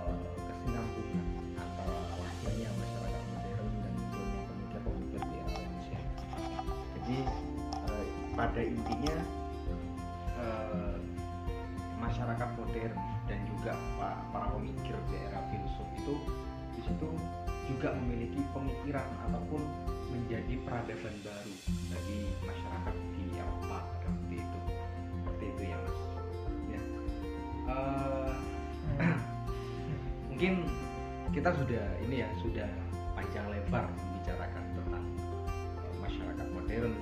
eh, 0.00 0.24
kesinambungan 0.48 1.26
antara 1.60 2.00
lahirnya 2.08 2.70
masyarakat 2.72 3.22
modern 3.36 3.72
dan 3.84 3.92
munculnya 4.00 4.40
pemikir-pemikir 4.48 5.20
di 5.28 5.36
era 5.44 5.52
Renaissance. 5.60 6.12
Jadi 6.96 7.18
eh, 7.84 8.06
pada 8.32 8.60
intinya 8.64 9.16
dan 13.24 13.38
juga 13.48 13.72
para, 13.96 14.50
pemikir 14.52 14.96
di 15.08 15.16
era 15.24 15.40
filsuf 15.48 15.88
itu 15.96 16.14
di 16.74 16.80
situ 16.84 17.08
juga 17.64 17.96
memiliki 17.96 18.40
pemikiran 18.52 19.06
ataupun 19.28 19.62
menjadi 20.12 20.54
peradaban 20.62 21.14
baru 21.24 21.52
bagi 21.90 22.18
masyarakat 22.44 22.94
di 23.16 23.24
Eropa 23.34 23.78
waktu 24.04 24.34
itu. 24.36 24.58
Seperti 25.24 25.44
itu 25.48 25.62
ya 25.64 25.76
mas. 25.80 25.98
Ya. 26.68 26.80
Eh, 27.72 28.34
mungkin 30.28 30.54
kita 31.32 31.50
sudah 31.56 31.84
ini 32.04 32.22
ya 32.22 32.28
sudah 32.44 32.68
panjang 33.16 33.46
lebar 33.48 33.88
membicarakan 33.88 34.64
tentang 34.76 35.04
eh, 35.48 35.94
masyarakat 36.04 36.46
modern 36.52 36.94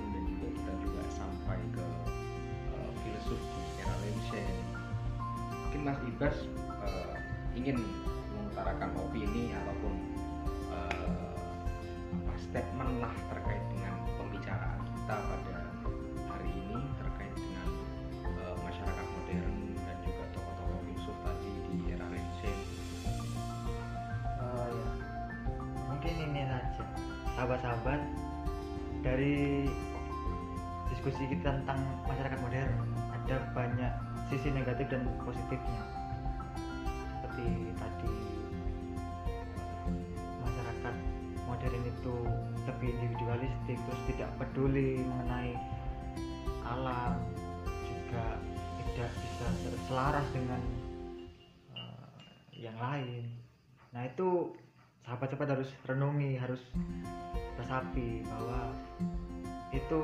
Mas 5.83 5.99
Ibas 6.07 6.31
eh, 6.87 7.15
ingin 7.59 7.75
mengutarakan 8.31 8.95
opini 8.95 9.51
ataupun 9.51 9.93
eh, 10.71 11.35
apa 12.23 12.33
statement 12.39 13.03
lah 13.03 13.11
terkait 13.27 13.59
dengan 13.67 13.99
pembicaraan 14.15 14.79
kita 14.79 15.15
pada 15.19 15.57
hari 16.31 16.51
ini 16.55 16.79
terkait 17.03 17.35
dengan 17.35 17.67
eh, 18.23 18.55
masyarakat 18.63 19.07
modern 19.11 19.55
dan 19.75 19.97
juga 20.07 20.23
tokoh-tokoh 20.31 20.79
filsuf 20.87 21.17
tadi 21.19 21.51
di 21.67 21.77
era 21.91 22.05
Renaissance. 22.07 22.67
Oh 24.39 24.67
ya, 24.71 24.87
mungkin 25.91 26.13
ini 26.15 26.41
saja, 26.47 26.85
sahabat-sahabat 27.35 28.01
dari 29.03 29.67
diskusi 30.95 31.27
kita 31.27 31.59
tentang 31.59 31.83
masyarakat 32.07 32.39
modern 32.39 32.71
ada 33.11 33.35
banyak 33.51 34.12
sisi 34.33 34.49
negatif 34.49 34.89
dan 34.89 35.05
positifnya. 35.21 35.83
Seperti 37.21 37.45
tadi 37.77 38.15
masyarakat 40.41 40.95
modern 41.45 41.83
itu 41.85 42.15
lebih 42.65 42.89
individualistik, 42.97 43.77
terus 43.77 44.01
tidak 44.09 44.29
peduli 44.41 45.05
mengenai 45.05 45.53
alam, 46.65 47.21
juga 48.13 48.37
tidak 48.93 49.09
bisa 49.25 49.45
selaras 49.89 50.25
dengan 50.29 50.61
eh, 51.73 52.17
yang 52.53 52.77
lain 52.77 53.25
nah 53.93 54.05
itu 54.09 54.53
sahabat-sahabat 55.05 55.49
harus 55.57 55.69
renungi 55.85 56.37
harus 56.37 56.61
resapi 57.61 58.25
bahwa 58.25 58.73
itu 59.73 60.01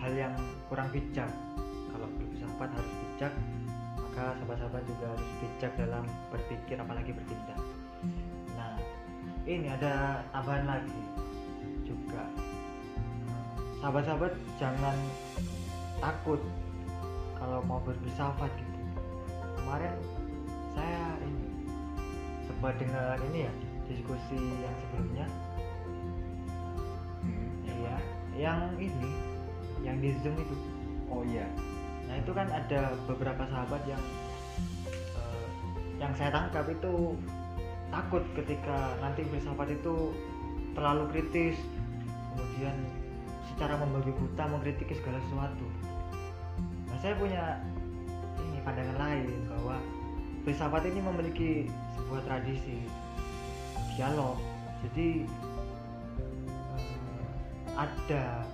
hal 0.00 0.12
yang 0.12 0.34
kurang 0.68 0.88
bijak 0.92 1.28
kalau 1.92 2.08
bersahabat 2.16 2.70
harus 2.72 2.92
bijak 3.04 3.32
maka 4.16 4.32
sahabat-sahabat 4.40 4.82
juga 4.88 5.12
harus 5.12 5.28
bijak 5.44 5.72
dalam 5.76 6.04
berpikir 6.32 6.80
apalagi 6.80 7.12
bertindak. 7.12 7.60
Nah 8.56 8.80
ini 9.44 9.68
ada 9.68 10.24
tambahan 10.32 10.64
lagi 10.64 11.02
juga. 11.84 12.24
Sahabat-sahabat 13.84 14.32
jangan 14.56 14.96
takut 16.00 16.40
kalau 17.36 17.60
mau 17.68 17.76
berfilsafat 17.84 18.48
gitu. 18.56 18.80
Kemarin 19.60 19.92
saya 20.72 21.20
ini 21.20 21.68
sempat 22.48 22.72
dengar 22.80 23.20
ini 23.20 23.44
ya 23.44 23.52
diskusi 23.84 24.40
yang 24.64 24.76
sebelumnya. 24.80 25.26
Iya 27.68 27.96
yang 28.32 28.60
ini 28.80 29.12
yang 29.84 30.00
di 30.00 30.16
zoom 30.24 30.40
itu. 30.40 30.56
Oh 31.12 31.20
iya, 31.20 31.44
nah 32.06 32.14
itu 32.18 32.30
kan 32.30 32.46
ada 32.50 32.94
beberapa 33.10 33.42
sahabat 33.50 33.82
yang 33.90 34.02
eh, 35.18 35.46
yang 35.98 36.12
saya 36.14 36.30
tangkap 36.30 36.66
itu 36.70 37.18
takut 37.90 38.22
ketika 38.34 38.94
nanti 39.02 39.22
filsafat 39.26 39.70
itu 39.74 40.14
terlalu 40.76 41.04
kritis 41.14 41.56
kemudian 42.36 42.76
secara 43.54 43.80
membabi 43.80 44.12
buta 44.12 44.44
mengkritiki 44.52 45.00
segala 45.00 45.16
sesuatu. 45.24 45.66
Nah 46.92 46.96
saya 47.00 47.16
punya 47.16 47.64
ini 48.36 48.60
pandangan 48.60 48.98
lain 49.00 49.28
bahwa 49.48 49.76
filsafat 50.44 50.84
ini 50.92 51.00
memiliki 51.00 51.50
sebuah 51.96 52.20
tradisi 52.28 52.84
dialog. 53.96 54.36
Jadi 54.84 55.24
eh, 56.76 57.28
ada 57.80 58.44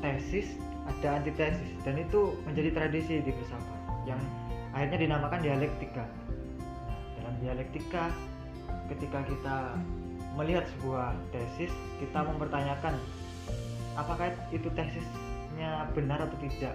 tesis 0.00 0.56
ada 0.88 1.20
antitesis 1.20 1.76
dan 1.84 2.00
itu 2.00 2.32
menjadi 2.48 2.72
tradisi 2.72 3.20
di 3.20 3.30
filsafat 3.30 3.80
yang 4.08 4.20
akhirnya 4.72 4.98
dinamakan 5.04 5.40
dialektika. 5.44 6.04
Nah, 6.88 7.00
dalam 7.20 7.34
dialektika 7.44 8.08
ketika 8.88 9.20
kita 9.28 9.56
melihat 10.32 10.64
sebuah 10.78 11.12
tesis 11.34 11.72
kita 12.00 12.24
mempertanyakan 12.24 12.94
apakah 13.98 14.32
itu 14.54 14.70
tesisnya 14.72 15.90
benar 15.92 16.24
atau 16.24 16.38
tidak? 16.40 16.74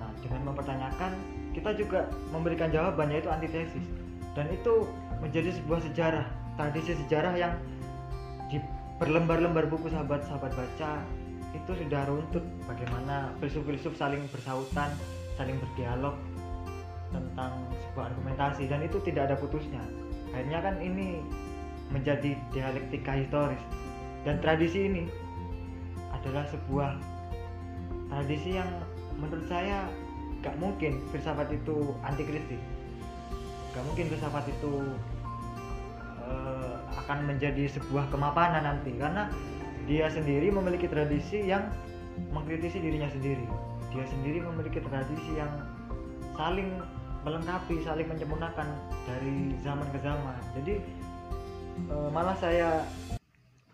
Nah 0.00 0.10
dengan 0.24 0.50
mempertanyakan 0.50 1.12
kita 1.52 1.70
juga 1.76 2.06
memberikan 2.30 2.70
jawaban 2.70 3.10
yaitu 3.10 3.30
antitesis. 3.30 3.84
Dan 4.38 4.46
itu 4.54 4.86
menjadi 5.18 5.50
sebuah 5.58 5.82
sejarah 5.90 6.26
tradisi 6.54 6.94
sejarah 7.06 7.34
yang 7.34 7.52
di 8.46 8.62
berlembar-lembar 9.02 9.66
buku 9.66 9.90
sahabat-sahabat 9.90 10.54
baca 10.54 11.02
itu 11.50 11.70
sudah 11.74 12.06
runtut 12.06 12.44
bagaimana 12.66 13.34
filsuf-filsuf 13.42 13.98
saling 13.98 14.22
bersautan 14.30 14.90
saling 15.34 15.58
berdialog 15.58 16.14
tentang 17.10 17.52
sebuah 17.90 18.14
argumentasi. 18.14 18.70
Dan 18.70 18.86
itu 18.86 19.02
tidak 19.02 19.32
ada 19.32 19.36
putusnya. 19.38 19.82
Akhirnya 20.30 20.62
kan 20.62 20.78
ini 20.78 21.18
menjadi 21.90 22.38
dialektika 22.54 23.18
historis. 23.18 23.62
Dan 24.22 24.38
tradisi 24.38 24.86
ini 24.86 25.10
adalah 26.14 26.46
sebuah 26.52 27.00
tradisi 28.12 28.60
yang 28.60 28.68
menurut 29.16 29.46
saya 29.48 29.88
gak 30.44 30.54
mungkin 30.60 31.00
filsafat 31.12 31.48
itu 31.52 31.92
anti 32.04 32.24
kritik 32.24 32.60
gak 33.70 33.84
mungkin 33.86 34.10
filsafat 34.10 34.44
itu 34.50 34.72
uh, 36.26 36.76
akan 37.04 37.26
menjadi 37.30 37.70
sebuah 37.70 38.10
kemapanan 38.10 38.66
nanti. 38.66 38.94
Karena 38.98 39.30
dia 39.88 40.10
sendiri 40.12 40.52
memiliki 40.52 40.90
tradisi 40.90 41.44
yang 41.46 41.68
mengkritisi 42.34 42.80
dirinya 42.80 43.08
sendiri. 43.08 43.44
Dia 43.90 44.04
sendiri 44.06 44.44
memiliki 44.44 44.80
tradisi 44.84 45.30
yang 45.36 45.50
saling 46.36 46.80
melengkapi 47.20 47.84
saling 47.84 48.08
menyempurnakan 48.08 48.68
dari 49.04 49.52
zaman 49.60 49.84
ke 49.92 49.98
zaman. 50.00 50.40
Jadi 50.56 50.74
e, 51.84 51.96
malah 52.08 52.36
saya 52.40 52.84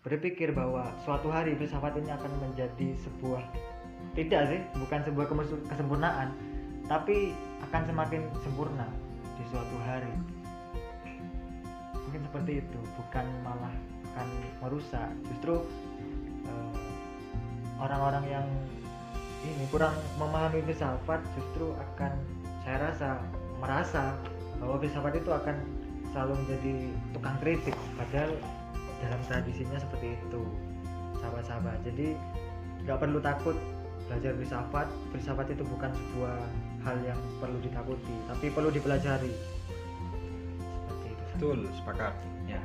berpikir 0.03 0.51
bahwa 0.51 0.87
suatu 1.03 1.31
hari 1.31 1.55
filsafat 1.55 1.95
ini 1.99 2.11
akan 2.11 2.31
menjadi 2.43 2.95
sebuah 3.07 3.43
tidak 4.15 4.41
sih 4.51 4.59
bukan 4.79 4.99
sebuah 5.03 5.25
kesempurnaan 5.67 6.31
tapi 6.87 7.35
akan 7.67 7.81
semakin 7.87 8.21
sempurna 8.43 8.87
di 9.35 9.43
suatu 9.51 9.75
hari. 9.83 10.11
Mungkin 12.07 12.21
seperti 12.23 12.51
itu 12.63 12.79
bukan 12.95 13.25
malah 13.43 13.75
akan 14.17 14.27
merusak. 14.65 15.09
Justru 15.29 15.61
eh, 16.49 16.73
orang-orang 17.77 18.25
uh, 18.25 18.33
yang 18.41 18.47
ini 19.45 19.65
kurang 19.69 19.93
memahami 20.17 20.65
filsafat 20.65 21.21
justru 21.37 21.71
akan 21.77 22.11
saya 22.65 22.89
rasa 22.89 23.09
merasa 23.61 24.17
bahwa 24.57 24.81
filsafat 24.81 25.13
itu 25.21 25.29
akan 25.29 25.55
selalu 26.09 26.33
menjadi 26.41 26.73
tukang 27.13 27.37
kritik. 27.39 27.75
Padahal 27.93 28.33
dalam 29.05 29.21
tradisinya 29.29 29.77
seperti 29.77 30.17
itu 30.17 30.41
sahabat-sahabat. 31.21 31.77
Jadi 31.85 32.17
nggak 32.83 32.97
perlu 32.97 33.21
takut 33.21 33.55
belajar 34.09 34.33
filsafat. 34.33 34.87
Filsafat 35.13 35.47
itu 35.53 35.63
bukan 35.69 35.93
sebuah 35.93 36.37
hal 36.81 36.97
yang 37.05 37.19
perlu 37.37 37.61
ditakuti 37.61 38.15
tapi 38.25 38.49
perlu 38.49 38.73
dipelajari. 38.73 39.31
Seperti 40.57 41.07
itu. 41.13 41.23
Betul 41.37 41.59
sepakat. 41.77 42.17
Ya 42.49 42.59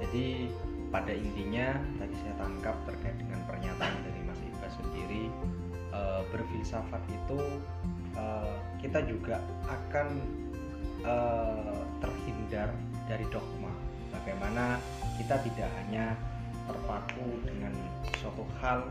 jadi 0.00 0.52
pada 0.96 1.12
intinya 1.12 1.76
tadi 2.00 2.16
saya 2.24 2.34
tangkap 2.40 2.72
terkait 2.88 3.12
dengan 3.20 3.36
pernyataan 3.44 4.00
dari 4.00 4.20
Mas 4.24 4.40
Iba 4.40 4.68
sendiri 4.80 5.28
e, 5.92 6.00
berfilsafat 6.32 7.04
itu 7.12 7.60
e, 8.16 8.24
kita 8.80 9.04
juga 9.04 9.36
akan 9.68 10.08
e, 11.04 11.14
terhindar 12.00 12.72
dari 13.04 13.28
dogma. 13.28 13.68
Bagaimana 14.08 14.80
kita 15.20 15.36
tidak 15.44 15.68
hanya 15.84 16.16
terpaku 16.64 17.44
dengan 17.44 17.76
suatu 18.16 18.48
hal 18.64 18.88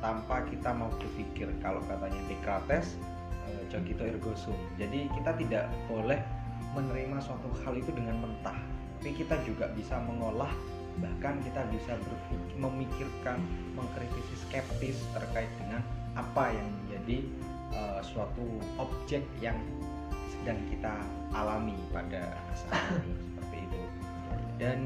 tanpa 0.00 0.48
kita 0.48 0.72
mau 0.72 0.88
berpikir. 0.96 1.52
Kalau 1.60 1.84
katanya 1.84 2.24
Descartes 2.24 2.96
Jogito 3.68 4.00
ergo 4.00 4.32
sum. 4.32 4.56
Jadi 4.80 5.12
kita 5.12 5.36
tidak 5.36 5.68
boleh 5.92 6.24
menerima 6.72 7.20
suatu 7.20 7.52
hal 7.68 7.76
itu 7.76 7.92
dengan 7.92 8.24
mentah. 8.24 8.56
Tapi 9.04 9.12
kita 9.12 9.36
juga 9.44 9.68
bisa 9.76 10.00
mengolah 10.00 10.48
bahkan 11.02 11.42
kita 11.42 11.66
bisa 11.74 11.98
berpikir, 11.98 12.54
memikirkan 12.58 13.38
mengkritisi 13.74 14.34
skeptis 14.46 14.98
terkait 15.14 15.50
dengan 15.58 15.82
apa 16.14 16.54
yang 16.54 16.68
menjadi 16.84 17.18
uh, 17.74 18.00
suatu 18.02 18.46
objek 18.78 19.26
yang 19.42 19.58
sedang 20.30 20.58
kita 20.70 20.94
alami 21.34 21.74
pada 21.90 22.38
saat 22.54 23.00
ini. 23.02 23.14
Seperti 23.34 23.56
itu. 23.66 23.80
Dan 24.60 24.80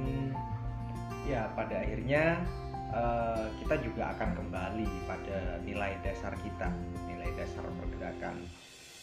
ya 1.29 1.53
pada 1.53 1.85
akhirnya 1.85 2.41
uh, 2.95 3.53
kita 3.61 3.77
juga 3.85 4.17
akan 4.17 4.33
kembali 4.33 4.89
pada 5.05 5.61
nilai 5.61 5.93
dasar 6.01 6.33
kita 6.41 6.73
nilai 7.05 7.29
dasar 7.37 7.65
pergerakan. 7.85 8.41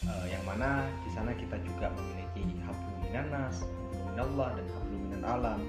Uh, 0.05 0.25
yang 0.29 0.43
mana 0.45 0.85
di 1.01 1.09
sana 1.17 1.33
kita 1.33 1.57
juga 1.65 1.89
memiliki 1.97 2.45
hablum 2.61 2.97
minanas, 3.01 3.65
hablum 3.65 4.05
minallah 4.13 4.49
dan 4.53 4.67
hablum 4.77 4.99
minan 5.09 5.23
alam 5.25 5.59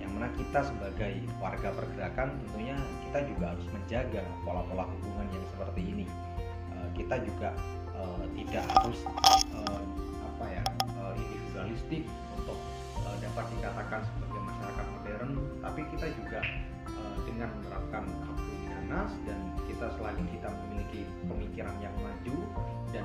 yang 0.00 0.10
mana 0.16 0.32
kita 0.34 0.64
sebagai 0.64 1.12
warga 1.36 1.70
pergerakan 1.76 2.32
tentunya 2.48 2.76
kita 3.06 3.20
juga 3.28 3.44
harus 3.52 3.66
menjaga 3.68 4.22
pola-pola 4.42 4.88
hubungan 4.88 5.28
yang 5.28 5.44
seperti 5.52 5.82
ini. 5.84 6.06
Uh, 6.72 6.88
kita 6.96 7.20
juga 7.20 7.52
uh, 7.92 8.24
tidak 8.32 8.64
harus 8.80 8.98
uh, 9.52 9.80
apa 10.34 10.44
ya 10.48 10.62
individualistik 11.14 12.08
untuk 12.34 12.56
dapat 13.20 13.44
dikatakan 13.58 14.00
sebagai 14.06 14.40
masyarakat 14.48 14.86
modern 14.96 15.30
tapi 15.60 15.80
kita 15.92 16.06
juga 16.14 16.40
dengan 17.26 17.48
menerapkan 17.60 18.04
minanas 18.38 19.12
dan 19.28 19.38
kita 19.68 19.92
selagi 19.98 20.24
kita 20.30 20.48
memiliki 20.48 21.04
pemikiran 21.28 21.74
yang 21.84 21.92
maju 22.00 22.36
dan 22.94 23.04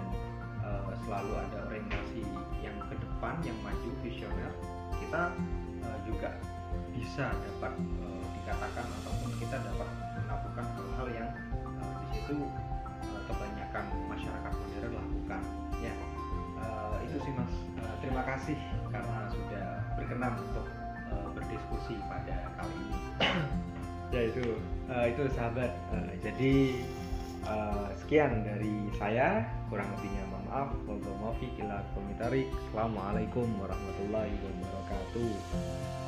uh, 0.63 0.93
selalu 1.03 1.35
ada 1.35 1.57
orientasi 1.67 2.21
yang 2.63 2.77
ke 2.87 2.95
depan 2.95 3.35
yang 3.43 3.57
maju 3.65 3.89
visioner 4.05 4.51
kita 5.03 5.35
juga 6.07 6.33
bisa 6.95 7.31
dapat 7.31 7.73
uh, 7.75 8.25
dikatakan 8.41 8.85
ataupun 9.03 9.31
kita 9.37 9.57
dapat 9.59 9.89
melakukan 10.23 10.65
hal-hal 10.79 11.07
yang 11.11 11.29
uh, 11.79 11.99
di 12.07 12.07
situ 12.23 12.35
uh, 12.39 13.21
kebanyakan 13.27 13.85
masyarakat 14.07 14.51
modern 14.55 14.93
lakukan. 14.95 15.41
Ya 15.83 15.93
uh, 16.59 16.97
itu 17.03 17.17
sih 17.21 17.31
mas. 17.35 17.53
Uh, 17.83 17.95
terima 17.99 18.23
kasih 18.23 18.57
karena 18.89 19.27
sudah 19.29 19.67
berkenan 19.99 20.33
untuk 20.39 20.65
uh, 21.11 21.27
berdiskusi 21.35 21.99
pada 22.07 22.49
kali 22.55 22.75
ini. 22.79 22.99
Ya 24.13 24.31
itu 24.31 24.61
uh, 24.87 25.05
itu 25.09 25.27
sahabat. 25.33 25.73
Uh, 25.91 26.13
jadi 26.21 26.77
uh, 27.43 27.89
sekian 27.99 28.45
dari 28.45 28.87
saya. 29.01 29.43
Kurang 29.67 29.89
lebihnya 29.97 30.23
mohon 30.29 30.45
maaf. 30.45 30.69
Wabillahi 30.85 31.47
ila 31.65 31.81
komentari 31.97 32.47
assalamualaikum 32.53 33.49
warahmatullahi 33.59 34.31
wabarakatuh 34.45 36.04